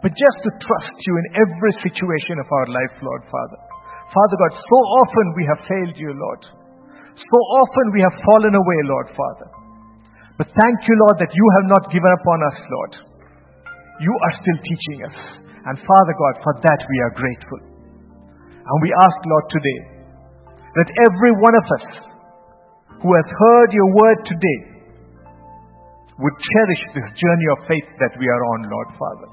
[0.00, 3.60] But just to trust you in every situation of our life, Lord Father.
[4.08, 6.42] Father God, so often we have failed you, Lord.
[7.16, 9.48] So often we have fallen away, Lord Father.
[10.36, 12.92] But thank you, Lord, that you have not given up on us, Lord.
[14.00, 15.16] You are still teaching us.
[15.64, 17.60] And Father God, for that we are grateful.
[18.52, 19.80] And we ask, Lord, today
[20.76, 21.86] that every one of us
[23.02, 24.60] who has heard your word today
[26.16, 29.28] would cherish this journey of faith that we are on, Lord Father.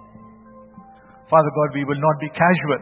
[1.32, 2.82] Father God, we will not be casual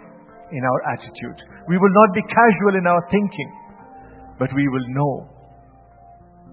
[0.52, 1.38] in our attitude.
[1.70, 3.50] We will not be casual in our thinking,
[4.42, 5.16] but we will know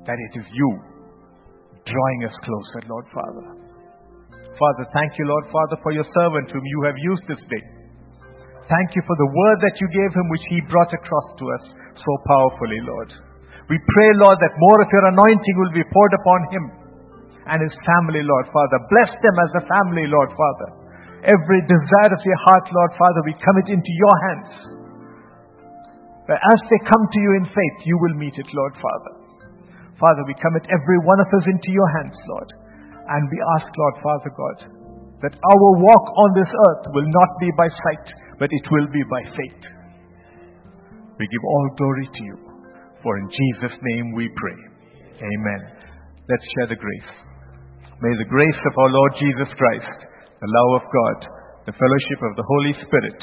[0.05, 0.71] that it is you
[1.89, 3.45] drawing us closer, Lord Father.
[4.59, 7.65] Father, thank you, Lord Father, for your servant whom you have used this day.
[8.69, 11.65] Thank you for the word that you gave him, which he brought across to us
[11.97, 13.11] so powerfully, Lord.
[13.69, 16.65] We pray, Lord, that more of your anointing will be poured upon him
[17.53, 18.81] and his family, Lord Father.
[18.89, 20.69] Bless them as a family, Lord Father.
[21.29, 24.51] Every desire of their heart, Lord Father, we commit into your hands.
[26.29, 29.13] But as they come to you in faith, you will meet it, Lord Father.
[30.01, 32.51] Father, we commit every one of us into your hands, Lord.
[33.09, 34.59] And we ask, Lord Father God,
[35.25, 38.07] that our walk on this earth will not be by sight,
[38.39, 39.63] but it will be by faith.
[41.19, 42.48] We give all glory to you.
[43.03, 44.59] For in Jesus' name we pray.
[45.23, 45.61] Amen.
[46.29, 47.13] Let's share the grace.
[47.99, 49.99] May the grace of our Lord Jesus Christ,
[50.39, 51.19] the love of God,
[51.67, 53.19] the fellowship of the Holy Spirit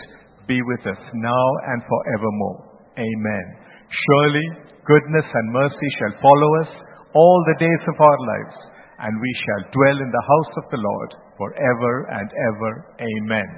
[0.47, 2.59] be with us now and forevermore.
[2.99, 3.45] Amen.
[3.87, 4.47] Surely
[4.85, 6.71] goodness and mercy shall follow us
[7.15, 8.55] all the days of our lives,
[8.99, 12.71] and we shall dwell in the house of the Lord forever and ever.
[12.99, 13.49] Amen.